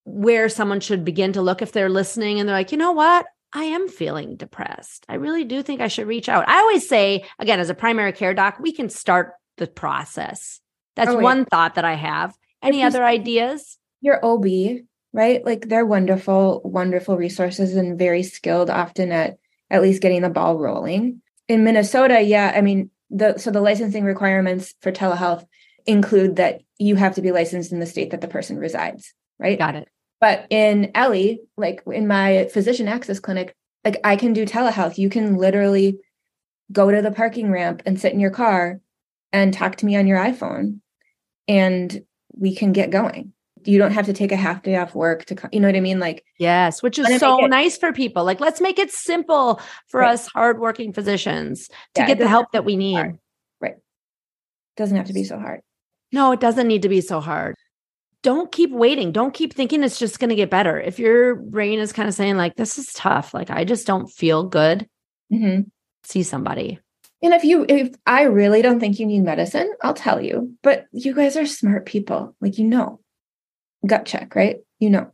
where 0.05 0.49
someone 0.49 0.81
should 0.81 1.05
begin 1.05 1.33
to 1.33 1.43
look 1.43 1.63
if 1.63 1.73
they're 1.73 1.89
listening 1.89 2.41
and 2.41 2.49
they're 2.49 2.57
like, 2.57 2.73
you 2.73 2.79
know 2.79 2.93
what? 2.93 3.27
I 3.53 3.65
am 3.65 3.89
feeling 3.89 4.37
depressed. 4.37 5.05
I 5.09 5.15
really 5.15 5.45
do 5.45 5.63
think 5.63 5.81
I 5.81 5.89
should 5.89 6.07
reach 6.07 6.29
out. 6.29 6.49
I 6.49 6.59
always 6.59 6.89
say, 6.89 7.25
again, 7.39 7.61
as 7.61 7.71
a 7.71 7.75
primary 7.75 8.13
care 8.13 8.35
doc, 8.35 8.59
we 8.59 8.73
can 8.73 8.89
start 8.89 9.35
the 9.59 9.67
process. 9.67 10.61
That's 10.97 11.11
oh, 11.11 11.19
one 11.19 11.45
thought 11.45 11.75
that 11.75 11.85
I 11.85 11.95
have. 11.95 12.35
Any 12.63 12.83
other 12.83 13.05
ideas? 13.05 13.79
Your 14.03 14.25
OB, 14.25 14.45
right? 15.13 15.45
Like 15.45 15.69
they're 15.69 15.87
wonderful, 15.87 16.61
wonderful 16.65 17.17
resources 17.17 17.75
and 17.77 17.99
very 17.99 18.23
skilled 18.23 18.69
often 18.69 19.11
at 19.11 19.39
at 19.71 19.81
least 19.81 20.03
getting 20.03 20.21
the 20.21 20.29
ball 20.29 20.59
rolling. 20.59 21.23
In 21.49 21.65
Minnesota, 21.65 22.21
yeah, 22.21 22.53
I 22.55 22.61
mean, 22.61 22.91
the 23.09 23.39
so 23.39 23.51
the 23.51 23.61
licensing 23.61 24.05
requirements 24.05 24.75
for 24.83 24.93
telehealth 24.93 25.47
include 25.87 26.37
that 26.37 26.61
you 26.79 26.97
have 26.97 27.15
to 27.15 27.23
be 27.23 27.33
licensed 27.33 27.73
in 27.73 27.81
the 27.81 27.87
state 27.87 28.11
that 28.11 28.21
the 28.21 28.29
person 28.29 28.59
resides, 28.59 29.15
right? 29.39 29.59
Got 29.59 29.77
it. 29.77 29.89
But 30.21 30.47
in 30.51 30.93
Ellie, 30.95 31.41
like 31.57 31.83
in 31.87 32.07
my 32.07 32.49
physician 32.53 32.87
access 32.87 33.19
clinic, 33.19 33.55
like 33.85 33.99
I 34.05 34.17
can 34.17 34.33
do 34.33 34.47
telehealth. 34.47 34.99
You 34.99 35.09
can 35.09 35.37
literally 35.37 35.99
go 36.71 36.91
to 36.91 37.03
the 37.03 37.11
parking 37.11 37.51
ramp 37.51 37.83
and 37.85 38.01
sit 38.01 38.13
in 38.13 38.21
your 38.21 38.31
car 38.31 38.81
and 39.33 39.53
talk 39.53 39.77
to 39.77 39.87
me 39.87 39.97
on 39.97 40.07
your 40.07 40.19
iPhone 40.19 40.81
and 41.49 42.05
we 42.35 42.55
can 42.55 42.73
get 42.73 42.91
going 42.91 43.33
you 43.65 43.79
don't 43.79 43.93
have 43.93 44.07
to 44.07 44.13
take 44.13 44.33
a 44.33 44.37
half 44.37 44.63
day 44.63 44.77
off 44.77 44.95
work 44.95 45.25
to 45.27 45.37
you 45.53 45.61
know 45.61 45.69
what 45.69 45.77
i 45.77 45.81
mean? 45.81 45.99
Like 45.99 46.25
yes 46.39 46.83
which 46.83 46.99
is 46.99 47.21
so 47.21 47.45
it, 47.45 47.49
nice 47.49 47.77
for 47.77 47.93
people. 47.93 48.25
Like 48.25 48.41
let's 48.41 48.61
make 48.61 48.79
it 48.79 48.91
simple 48.91 49.61
for 49.89 50.01
right. 50.01 50.13
us 50.13 50.27
hardworking 50.29 50.93
physicians 50.93 51.69
to 51.95 52.03
yeah, 52.03 52.07
get 52.07 52.19
the 52.19 52.29
help 52.29 52.53
that 52.53 52.65
we 52.65 52.77
need 52.77 52.95
hard. 52.95 53.19
right. 53.61 53.75
Doesn't 54.77 54.97
have 54.97 55.07
to 55.07 55.13
be 55.13 55.25
so 55.25 55.39
hard. 55.39 55.61
No 56.11 56.33
it 56.33 56.41
doesn't 56.41 56.69
need 56.69 56.83
to 56.83 56.89
be 56.89 57.01
so 57.01 57.21
hard. 57.21 57.57
Don't 58.23 58.53
keep 58.53 58.71
waiting. 58.71 59.11
Don't 59.11 59.35
keep 59.35 59.53
thinking 59.53 59.83
it's 59.83 59.99
just 59.99 60.21
going 60.21 60.31
to 60.31 60.37
get 60.37 60.49
better. 60.49 60.81
If 60.81 61.01
your 61.01 61.35
brain 61.35 61.81
is 61.81 61.93
kind 61.93 62.09
of 62.09 62.15
saying 62.15 62.37
like 62.37 62.57
this 62.57 62.79
is 62.79 62.93
tough. 62.93 63.35
Like 63.35 63.51
i 63.51 63.65
just 63.65 63.87
don't 63.87 64.09
feel 64.09 64.45
good 64.45 64.89
mm-hmm. 65.33 65.63
see 66.05 66.23
somebody. 66.23 66.79
And 67.23 67.35
if 67.35 67.45
you 67.45 67.65
if 67.69 67.95
i 68.07 68.23
really 68.23 68.63
don't 68.63 68.81
think 68.81 68.99
you 68.99 69.07
need 69.07 69.23
medicine 69.23 69.73
i'll 69.83 69.95
tell 69.95 70.21
you 70.21 70.57
but 70.65 70.87
you 70.93 71.15
guys 71.15 71.37
are 71.37 71.47
smart 71.47 71.87
people. 71.87 72.35
Like 72.41 72.59
you 72.59 72.65
know 72.65 72.99
gut 73.87 74.07
check, 74.07 74.35
right? 74.35 74.59
You 74.79 74.91
know. 74.91 75.13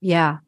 Yeah. 0.00 0.38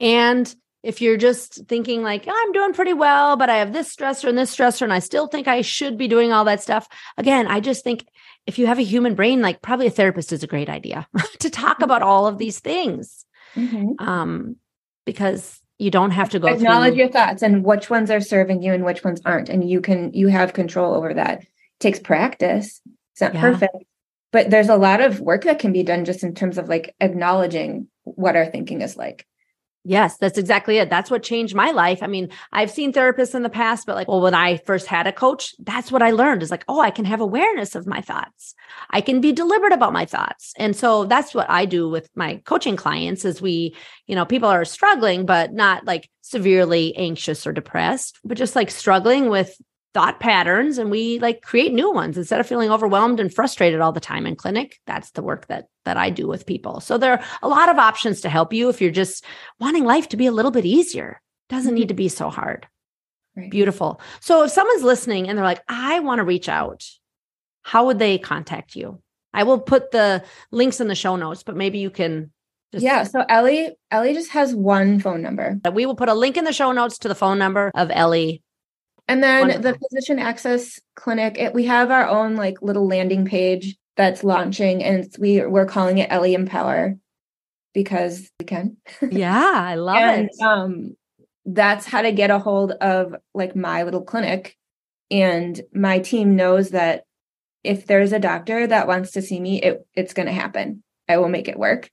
And 0.00 0.54
if 0.82 1.00
you're 1.00 1.16
just 1.16 1.66
thinking 1.66 2.02
like 2.02 2.26
I'm 2.28 2.52
doing 2.52 2.72
pretty 2.72 2.92
well, 2.92 3.36
but 3.36 3.48
I 3.48 3.56
have 3.56 3.72
this 3.72 3.94
stressor 3.94 4.28
and 4.28 4.36
this 4.36 4.54
stressor, 4.54 4.82
and 4.82 4.92
I 4.92 4.98
still 4.98 5.26
think 5.26 5.48
I 5.48 5.62
should 5.62 5.96
be 5.96 6.08
doing 6.08 6.32
all 6.32 6.44
that 6.44 6.62
stuff. 6.62 6.88
Again, 7.16 7.46
I 7.46 7.60
just 7.60 7.84
think 7.84 8.06
if 8.46 8.58
you 8.58 8.66
have 8.66 8.78
a 8.78 8.84
human 8.84 9.14
brain, 9.14 9.40
like 9.40 9.62
probably 9.62 9.86
a 9.86 9.90
therapist 9.90 10.32
is 10.32 10.42
a 10.42 10.48
great 10.48 10.68
idea 10.68 11.06
to 11.38 11.50
talk 11.50 11.76
mm-hmm. 11.76 11.84
about 11.84 12.02
all 12.02 12.26
of 12.26 12.38
these 12.38 12.58
things. 12.58 13.24
Mm-hmm. 13.54 14.02
Um, 14.02 14.56
because 15.04 15.60
you 15.78 15.90
don't 15.90 16.12
have 16.12 16.30
to 16.30 16.38
go 16.38 16.48
acknowledge 16.48 16.92
through... 16.92 16.98
your 16.98 17.08
thoughts 17.08 17.42
and 17.42 17.64
which 17.64 17.90
ones 17.90 18.10
are 18.10 18.20
serving 18.20 18.62
you 18.62 18.72
and 18.72 18.84
which 18.84 19.04
ones 19.04 19.20
aren't. 19.24 19.48
And 19.48 19.68
you 19.68 19.80
can 19.80 20.12
you 20.14 20.28
have 20.28 20.52
control 20.52 20.94
over 20.94 21.14
that. 21.14 21.42
It 21.42 21.48
takes 21.80 21.98
practice. 21.98 22.80
It's 23.12 23.20
not 23.20 23.34
yeah. 23.34 23.40
perfect, 23.40 23.84
but 24.32 24.50
there's 24.50 24.68
a 24.68 24.76
lot 24.76 25.00
of 25.00 25.20
work 25.20 25.44
that 25.44 25.58
can 25.58 25.72
be 25.72 25.82
done 25.82 26.04
just 26.04 26.24
in 26.24 26.34
terms 26.34 26.58
of 26.58 26.68
like 26.68 26.94
acknowledging 27.00 27.88
what 28.04 28.36
our 28.36 28.46
thinking 28.46 28.82
is 28.82 28.96
like 28.96 29.26
Yes, 29.84 30.16
that's 30.16 30.38
exactly 30.38 30.78
it. 30.78 30.90
That's 30.90 31.10
what 31.10 31.24
changed 31.24 31.56
my 31.56 31.72
life. 31.72 32.04
I 32.04 32.06
mean, 32.06 32.28
I've 32.52 32.70
seen 32.70 32.92
therapists 32.92 33.34
in 33.34 33.42
the 33.42 33.48
past, 33.48 33.84
but 33.84 33.96
like, 33.96 34.06
well, 34.06 34.20
when 34.20 34.34
I 34.34 34.58
first 34.58 34.86
had 34.86 35.08
a 35.08 35.12
coach, 35.12 35.56
that's 35.58 35.90
what 35.90 36.02
I 36.02 36.12
learned 36.12 36.44
is 36.44 36.52
like, 36.52 36.64
oh, 36.68 36.80
I 36.80 36.92
can 36.92 37.04
have 37.04 37.20
awareness 37.20 37.74
of 37.74 37.84
my 37.84 38.00
thoughts. 38.00 38.54
I 38.90 39.00
can 39.00 39.20
be 39.20 39.32
deliberate 39.32 39.72
about 39.72 39.92
my 39.92 40.04
thoughts. 40.04 40.52
And 40.56 40.76
so 40.76 41.04
that's 41.06 41.34
what 41.34 41.50
I 41.50 41.64
do 41.64 41.88
with 41.88 42.08
my 42.14 42.36
coaching 42.44 42.76
clients 42.76 43.24
is 43.24 43.42
we, 43.42 43.74
you 44.06 44.14
know, 44.14 44.24
people 44.24 44.48
are 44.48 44.64
struggling, 44.64 45.26
but 45.26 45.52
not 45.52 45.84
like 45.84 46.08
severely 46.20 46.96
anxious 46.96 47.44
or 47.44 47.52
depressed, 47.52 48.20
but 48.24 48.38
just 48.38 48.54
like 48.54 48.70
struggling 48.70 49.30
with 49.30 49.60
thought 49.94 50.20
patterns 50.20 50.78
and 50.78 50.90
we 50.90 51.18
like 51.18 51.42
create 51.42 51.72
new 51.72 51.90
ones 51.92 52.16
instead 52.16 52.40
of 52.40 52.46
feeling 52.46 52.70
overwhelmed 52.70 53.20
and 53.20 53.34
frustrated 53.34 53.80
all 53.80 53.92
the 53.92 54.00
time 54.00 54.26
in 54.26 54.34
clinic 54.34 54.80
that's 54.86 55.10
the 55.10 55.22
work 55.22 55.46
that 55.48 55.66
that 55.84 55.96
i 55.96 56.08
do 56.08 56.26
with 56.26 56.46
people 56.46 56.80
so 56.80 56.96
there 56.96 57.12
are 57.12 57.24
a 57.42 57.48
lot 57.48 57.68
of 57.68 57.78
options 57.78 58.20
to 58.20 58.28
help 58.28 58.52
you 58.52 58.68
if 58.68 58.80
you're 58.80 58.90
just 58.90 59.24
wanting 59.60 59.84
life 59.84 60.08
to 60.08 60.16
be 60.16 60.26
a 60.26 60.32
little 60.32 60.50
bit 60.50 60.64
easier 60.64 61.20
doesn't 61.48 61.74
need 61.74 61.82
mm-hmm. 61.82 61.88
to 61.88 61.94
be 61.94 62.08
so 62.08 62.30
hard 62.30 62.66
right. 63.36 63.50
beautiful 63.50 64.00
so 64.20 64.44
if 64.44 64.50
someone's 64.50 64.82
listening 64.82 65.28
and 65.28 65.36
they're 65.36 65.44
like 65.44 65.62
i 65.68 66.00
want 66.00 66.18
to 66.18 66.24
reach 66.24 66.48
out 66.48 66.84
how 67.62 67.86
would 67.86 67.98
they 67.98 68.16
contact 68.16 68.74
you 68.74 69.00
i 69.34 69.42
will 69.42 69.60
put 69.60 69.90
the 69.90 70.24
links 70.50 70.80
in 70.80 70.88
the 70.88 70.94
show 70.94 71.16
notes 71.16 71.42
but 71.42 71.56
maybe 71.56 71.78
you 71.78 71.90
can 71.90 72.30
just 72.72 72.82
yeah. 72.82 73.02
So 73.02 73.22
Ellie, 73.28 73.76
Ellie 73.90 74.14
just 74.14 74.30
has 74.30 74.54
one 74.54 74.98
phone 74.98 75.20
number. 75.20 75.60
We 75.74 75.84
will 75.84 75.94
put 75.94 76.08
a 76.08 76.14
link 76.14 76.38
in 76.38 76.44
the 76.44 76.54
show 76.54 76.72
notes 76.72 76.96
to 77.00 77.08
the 77.08 77.14
phone 77.14 77.38
number 77.38 77.70
of 77.74 77.90
Ellie 77.92 78.42
and 79.08 79.22
then 79.22 79.48
Wonderful. 79.48 79.62
the 79.62 79.78
physician 79.78 80.18
access 80.18 80.80
clinic, 80.94 81.36
it, 81.38 81.54
we 81.54 81.64
have 81.64 81.90
our 81.90 82.06
own 82.06 82.36
like 82.36 82.62
little 82.62 82.86
landing 82.86 83.24
page 83.24 83.76
that's 83.96 84.24
launching, 84.24 84.82
and 84.82 85.06
we 85.18 85.44
we're 85.44 85.66
calling 85.66 85.98
it 85.98 86.10
Ellie 86.10 86.34
Empower 86.34 86.96
because 87.74 88.30
we 88.38 88.46
can. 88.46 88.76
Yeah, 89.10 89.52
I 89.54 89.74
love 89.74 89.96
and, 89.96 90.30
it. 90.32 90.42
Um, 90.42 90.96
that's 91.44 91.86
how 91.86 92.02
to 92.02 92.12
get 92.12 92.30
a 92.30 92.38
hold 92.38 92.72
of 92.72 93.16
like 93.34 93.56
my 93.56 93.82
little 93.82 94.02
clinic, 94.02 94.56
and 95.10 95.60
my 95.74 95.98
team 95.98 96.36
knows 96.36 96.70
that 96.70 97.04
if 97.64 97.86
there's 97.86 98.12
a 98.12 98.18
doctor 98.18 98.66
that 98.66 98.86
wants 98.86 99.12
to 99.12 99.22
see 99.22 99.40
me, 99.40 99.60
it 99.60 99.86
it's 99.94 100.14
going 100.14 100.26
to 100.26 100.32
happen. 100.32 100.82
I 101.08 101.18
will 101.18 101.28
make 101.28 101.48
it 101.48 101.58
work, 101.58 101.90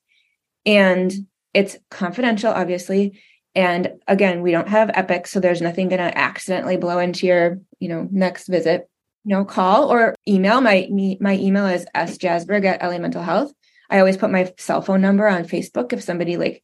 and 0.65 1.11
it's 1.55 1.75
confidential, 1.89 2.51
obviously 2.51 3.19
and 3.55 3.93
again, 4.07 4.41
we 4.41 4.51
don't 4.51 4.67
have 4.67 4.91
Epic, 4.93 5.27
so 5.27 5.39
there's 5.39 5.61
nothing 5.61 5.89
going 5.89 5.99
to 5.99 6.17
accidentally 6.17 6.77
blow 6.77 6.99
into 6.99 7.27
your, 7.27 7.59
you 7.79 7.89
know, 7.89 8.07
next 8.11 8.47
visit. 8.47 8.89
Know, 9.25 9.45
call 9.45 9.91
or 9.91 10.15
email. 10.27 10.61
My 10.61 10.87
me, 10.89 11.17
my 11.19 11.35
email 11.35 11.67
is 11.67 11.85
sjasberg 11.93 12.65
at 12.65 12.81
Ellie 12.81 12.99
Mental 12.99 13.21
Health. 13.21 13.51
I 13.89 13.99
always 13.99 14.17
put 14.17 14.31
my 14.31 14.51
cell 14.57 14.81
phone 14.81 15.01
number 15.01 15.27
on 15.27 15.43
Facebook 15.43 15.93
if 15.93 16.01
somebody 16.01 16.37
like 16.37 16.63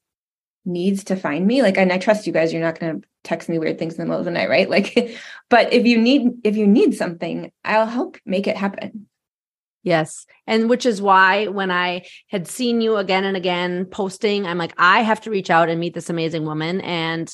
needs 0.63 1.03
to 1.05 1.15
find 1.15 1.45
me. 1.45 1.61
Like, 1.61 1.77
and 1.77 1.91
I 1.91 1.97
trust 1.97 2.25
you 2.25 2.33
guys. 2.33 2.53
You're 2.53 2.61
not 2.61 2.79
going 2.79 3.01
to 3.01 3.07
text 3.23 3.49
me 3.49 3.59
weird 3.59 3.77
things 3.77 3.95
in 3.95 3.99
the 3.99 4.05
middle 4.05 4.19
of 4.19 4.25
the 4.25 4.31
night, 4.31 4.49
right? 4.49 4.69
Like, 4.69 5.15
but 5.49 5.73
if 5.73 5.85
you 5.85 5.99
need 5.99 6.31
if 6.43 6.55
you 6.55 6.65
need 6.65 6.95
something, 6.95 7.51
I'll 7.63 7.85
help 7.85 8.17
make 8.25 8.47
it 8.47 8.57
happen. 8.57 9.07
Yes. 9.85 10.25
And 10.47 10.67
which 10.67 10.83
is 10.87 10.99
why 10.99 11.45
when 11.45 11.69
I 11.69 12.07
had 12.29 12.47
seen 12.47 12.81
you 12.81 12.97
again 12.97 13.23
and 13.23 13.37
again 13.37 13.85
posting, 13.85 14.47
I'm 14.47 14.57
like, 14.57 14.73
I 14.79 15.03
have 15.03 15.21
to 15.21 15.29
reach 15.29 15.51
out 15.51 15.69
and 15.69 15.79
meet 15.79 15.93
this 15.93 16.09
amazing 16.09 16.43
woman 16.43 16.81
and 16.81 17.33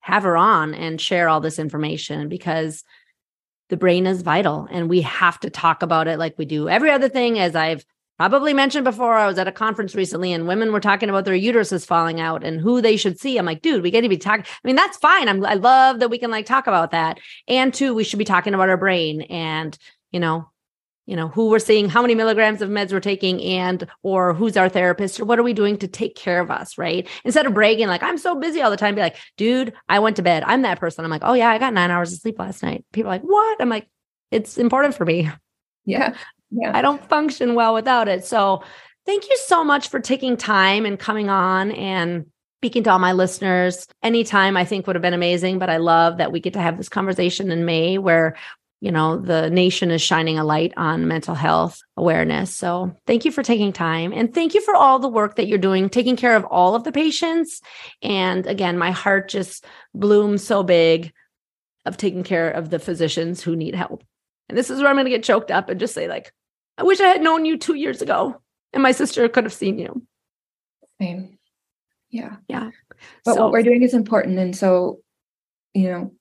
have 0.00 0.24
her 0.24 0.36
on 0.36 0.74
and 0.74 1.00
share 1.00 1.30
all 1.30 1.40
this 1.40 1.58
information 1.58 2.28
because 2.28 2.84
the 3.70 3.78
brain 3.78 4.06
is 4.06 4.20
vital 4.20 4.68
and 4.70 4.90
we 4.90 5.00
have 5.00 5.40
to 5.40 5.48
talk 5.48 5.82
about 5.82 6.08
it 6.08 6.18
like 6.18 6.36
we 6.36 6.44
do 6.44 6.68
every 6.68 6.90
other 6.90 7.08
thing. 7.08 7.38
As 7.38 7.56
I've 7.56 7.86
probably 8.18 8.52
mentioned 8.52 8.84
before, 8.84 9.14
I 9.14 9.26
was 9.26 9.38
at 9.38 9.48
a 9.48 9.52
conference 9.52 9.94
recently 9.94 10.34
and 10.34 10.46
women 10.46 10.72
were 10.72 10.80
talking 10.80 11.08
about 11.08 11.24
their 11.24 11.34
uteruses 11.34 11.86
falling 11.86 12.20
out 12.20 12.44
and 12.44 12.60
who 12.60 12.82
they 12.82 12.98
should 12.98 13.18
see. 13.18 13.38
I'm 13.38 13.46
like, 13.46 13.62
dude, 13.62 13.82
we 13.82 13.90
got 13.90 14.02
to 14.02 14.10
be 14.10 14.18
talking. 14.18 14.44
I 14.44 14.66
mean, 14.68 14.76
that's 14.76 14.98
fine. 14.98 15.26
I'm, 15.26 15.42
I 15.42 15.54
love 15.54 16.00
that 16.00 16.10
we 16.10 16.18
can 16.18 16.30
like 16.30 16.44
talk 16.44 16.66
about 16.66 16.90
that. 16.90 17.18
And 17.46 17.72
two, 17.72 17.94
we 17.94 18.04
should 18.04 18.18
be 18.18 18.26
talking 18.26 18.52
about 18.52 18.68
our 18.68 18.76
brain 18.76 19.22
and, 19.22 19.76
you 20.10 20.20
know, 20.20 20.50
you 21.08 21.16
know 21.16 21.28
who 21.28 21.48
we're 21.48 21.58
seeing 21.58 21.88
how 21.88 22.02
many 22.02 22.14
milligrams 22.14 22.60
of 22.60 22.68
meds 22.68 22.92
we're 22.92 23.00
taking 23.00 23.42
and 23.42 23.88
or 24.02 24.34
who's 24.34 24.58
our 24.58 24.68
therapist. 24.68 25.18
Or 25.18 25.24
what 25.24 25.38
are 25.38 25.42
we 25.42 25.54
doing 25.54 25.78
to 25.78 25.88
take 25.88 26.14
care 26.14 26.38
of 26.38 26.50
us 26.50 26.76
right? 26.76 27.08
Instead 27.24 27.46
of 27.46 27.54
bragging 27.54 27.88
like 27.88 28.02
i'm 28.02 28.18
so 28.18 28.38
busy 28.38 28.60
all 28.60 28.70
the 28.70 28.76
time 28.76 28.94
be 28.94 29.00
like 29.00 29.16
dude 29.38 29.72
i 29.88 29.98
went 29.98 30.16
to 30.16 30.22
bed. 30.22 30.44
I'm 30.46 30.62
that 30.62 30.78
person. 30.78 31.04
I'm 31.04 31.10
like 31.10 31.22
oh 31.24 31.32
yeah 31.32 31.48
i 31.48 31.58
got 31.58 31.72
nine 31.72 31.90
hours 31.90 32.12
of 32.12 32.20
sleep 32.20 32.38
last 32.38 32.62
night. 32.62 32.84
People 32.92 33.10
are 33.10 33.14
like 33.14 33.22
what? 33.22 33.60
I'm 33.60 33.70
like 33.70 33.88
it's 34.30 34.58
important 34.58 34.94
for 34.94 35.04
me. 35.04 35.30
Yeah. 35.84 36.14
Yeah. 36.50 36.74
I 36.74 36.80
don't 36.80 37.06
function 37.10 37.54
well 37.54 37.74
without 37.74 38.08
it. 38.08 38.24
So 38.24 38.62
thank 39.04 39.28
you 39.28 39.36
so 39.44 39.62
much 39.62 39.90
for 39.90 40.00
taking 40.00 40.34
time 40.34 40.86
and 40.86 40.98
coming 40.98 41.28
on 41.28 41.72
and 41.72 42.24
speaking 42.60 42.82
to 42.84 42.90
all 42.90 42.98
my 42.98 43.12
listeners. 43.12 43.86
Anytime 44.02 44.56
i 44.56 44.64
think 44.64 44.86
would 44.86 44.96
have 44.96 45.02
been 45.02 45.12
amazing 45.12 45.58
but 45.58 45.68
i 45.68 45.76
love 45.76 46.16
that 46.16 46.32
we 46.32 46.40
get 46.40 46.54
to 46.54 46.60
have 46.62 46.78
this 46.78 46.88
conversation 46.88 47.50
in 47.50 47.66
may 47.66 47.98
where 47.98 48.34
you 48.80 48.92
know 48.92 49.16
the 49.16 49.50
nation 49.50 49.90
is 49.90 50.00
shining 50.00 50.38
a 50.38 50.44
light 50.44 50.72
on 50.76 51.08
mental 51.08 51.34
health 51.34 51.80
awareness. 51.96 52.54
So 52.54 52.94
thank 53.06 53.24
you 53.24 53.32
for 53.32 53.42
taking 53.42 53.72
time 53.72 54.12
and 54.12 54.32
thank 54.32 54.54
you 54.54 54.60
for 54.60 54.74
all 54.74 54.98
the 54.98 55.08
work 55.08 55.36
that 55.36 55.48
you're 55.48 55.58
doing 55.58 55.88
taking 55.88 56.16
care 56.16 56.36
of 56.36 56.44
all 56.44 56.74
of 56.74 56.84
the 56.84 56.92
patients. 56.92 57.60
And 58.02 58.46
again 58.46 58.78
my 58.78 58.90
heart 58.90 59.28
just 59.28 59.64
blooms 59.94 60.44
so 60.44 60.62
big 60.62 61.12
of 61.84 61.96
taking 61.96 62.22
care 62.22 62.50
of 62.50 62.70
the 62.70 62.78
physicians 62.78 63.42
who 63.42 63.56
need 63.56 63.74
help. 63.74 64.04
And 64.48 64.56
this 64.56 64.70
is 64.70 64.80
where 64.80 64.88
i'm 64.88 64.96
going 64.96 65.06
to 65.06 65.10
get 65.10 65.24
choked 65.24 65.50
up 65.50 65.68
and 65.68 65.80
just 65.80 65.94
say 65.94 66.08
like 66.08 66.32
i 66.78 66.82
wish 66.82 67.00
i 67.00 67.08
had 67.08 67.22
known 67.22 67.44
you 67.44 67.58
two 67.58 67.74
years 67.74 68.00
ago 68.00 68.40
and 68.72 68.82
my 68.82 68.92
sister 68.92 69.28
could 69.28 69.44
have 69.44 69.52
seen 69.52 69.78
you. 69.78 70.02
Same. 71.00 71.38
Yeah. 72.10 72.36
Yeah. 72.48 72.70
But 73.24 73.34
so, 73.34 73.42
what 73.42 73.52
we're 73.52 73.62
doing 73.62 73.82
is 73.82 73.94
important 73.94 74.38
and 74.38 74.56
so 74.56 75.00
you 75.74 75.90
know 75.90 76.12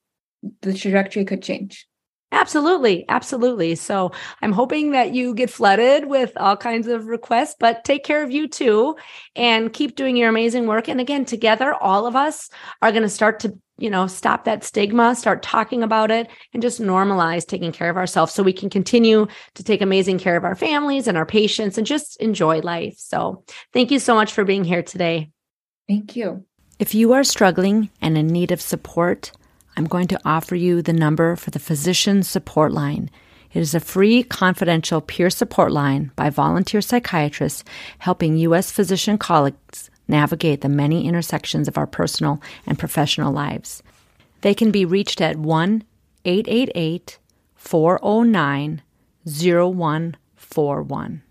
the 0.61 0.73
trajectory 0.73 1.25
could 1.25 1.43
change 1.43 1.87
Absolutely. 2.31 3.05
Absolutely. 3.07 3.75
So 3.75 4.11
I'm 4.41 4.51
hoping 4.51 4.91
that 4.91 5.13
you 5.13 5.33
get 5.33 5.49
flooded 5.49 6.05
with 6.05 6.33
all 6.35 6.57
kinds 6.57 6.87
of 6.87 7.07
requests, 7.07 7.55
but 7.57 7.85
take 7.85 8.03
care 8.03 8.21
of 8.21 8.31
you 8.31 8.49
too 8.49 8.97
and 9.35 9.71
keep 9.71 9.95
doing 9.95 10.17
your 10.17 10.27
amazing 10.27 10.67
work. 10.67 10.89
And 10.89 10.99
again, 10.99 11.23
together, 11.23 11.73
all 11.73 12.05
of 12.05 12.17
us 12.17 12.49
are 12.81 12.91
going 12.91 13.03
to 13.03 13.09
start 13.09 13.39
to, 13.41 13.57
you 13.77 13.89
know, 13.89 14.07
stop 14.07 14.43
that 14.43 14.65
stigma, 14.65 15.15
start 15.15 15.41
talking 15.41 15.83
about 15.83 16.11
it, 16.11 16.27
and 16.53 16.61
just 16.61 16.81
normalize 16.81 17.47
taking 17.47 17.71
care 17.71 17.89
of 17.89 17.95
ourselves 17.95 18.33
so 18.33 18.43
we 18.43 18.53
can 18.53 18.69
continue 18.69 19.27
to 19.55 19.63
take 19.63 19.81
amazing 19.81 20.19
care 20.19 20.35
of 20.35 20.43
our 20.43 20.55
families 20.55 21.07
and 21.07 21.17
our 21.17 21.25
patients 21.25 21.77
and 21.77 21.87
just 21.87 22.19
enjoy 22.21 22.59
life. 22.59 22.95
So 22.97 23.45
thank 23.71 23.89
you 23.89 23.99
so 23.99 24.15
much 24.15 24.33
for 24.33 24.43
being 24.43 24.65
here 24.65 24.83
today. 24.83 25.31
Thank 25.87 26.17
you. 26.17 26.45
If 26.77 26.93
you 26.93 27.13
are 27.13 27.23
struggling 27.23 27.89
and 28.01 28.17
in 28.17 28.27
need 28.27 28.51
of 28.51 28.59
support, 28.59 29.31
I'm 29.77 29.85
going 29.85 30.07
to 30.07 30.19
offer 30.25 30.55
you 30.55 30.81
the 30.81 30.91
number 30.91 31.35
for 31.35 31.51
the 31.51 31.59
Physician 31.59 32.23
Support 32.23 32.71
Line. 32.71 33.11
It 33.53 33.59
is 33.59 33.75
a 33.75 33.79
free, 33.79 34.23
confidential 34.23 35.01
peer 35.01 35.29
support 35.29 35.71
line 35.71 36.11
by 36.15 36.31
volunteer 36.31 36.81
psychiatrists 36.81 37.63
helping 37.99 38.37
U.S. 38.37 38.71
physician 38.71 39.19
colleagues 39.19 39.91
navigate 40.07 40.61
the 40.61 40.69
many 40.69 41.05
intersections 41.05 41.67
of 41.67 41.77
our 41.77 41.85
personal 41.85 42.41
and 42.65 42.79
professional 42.79 43.31
lives. 43.31 43.83
They 44.41 44.55
can 44.55 44.71
be 44.71 44.83
reached 44.83 45.21
at 45.21 45.37
1 45.37 45.83
888 46.25 47.19
409 47.55 48.81
0141. 49.25 51.21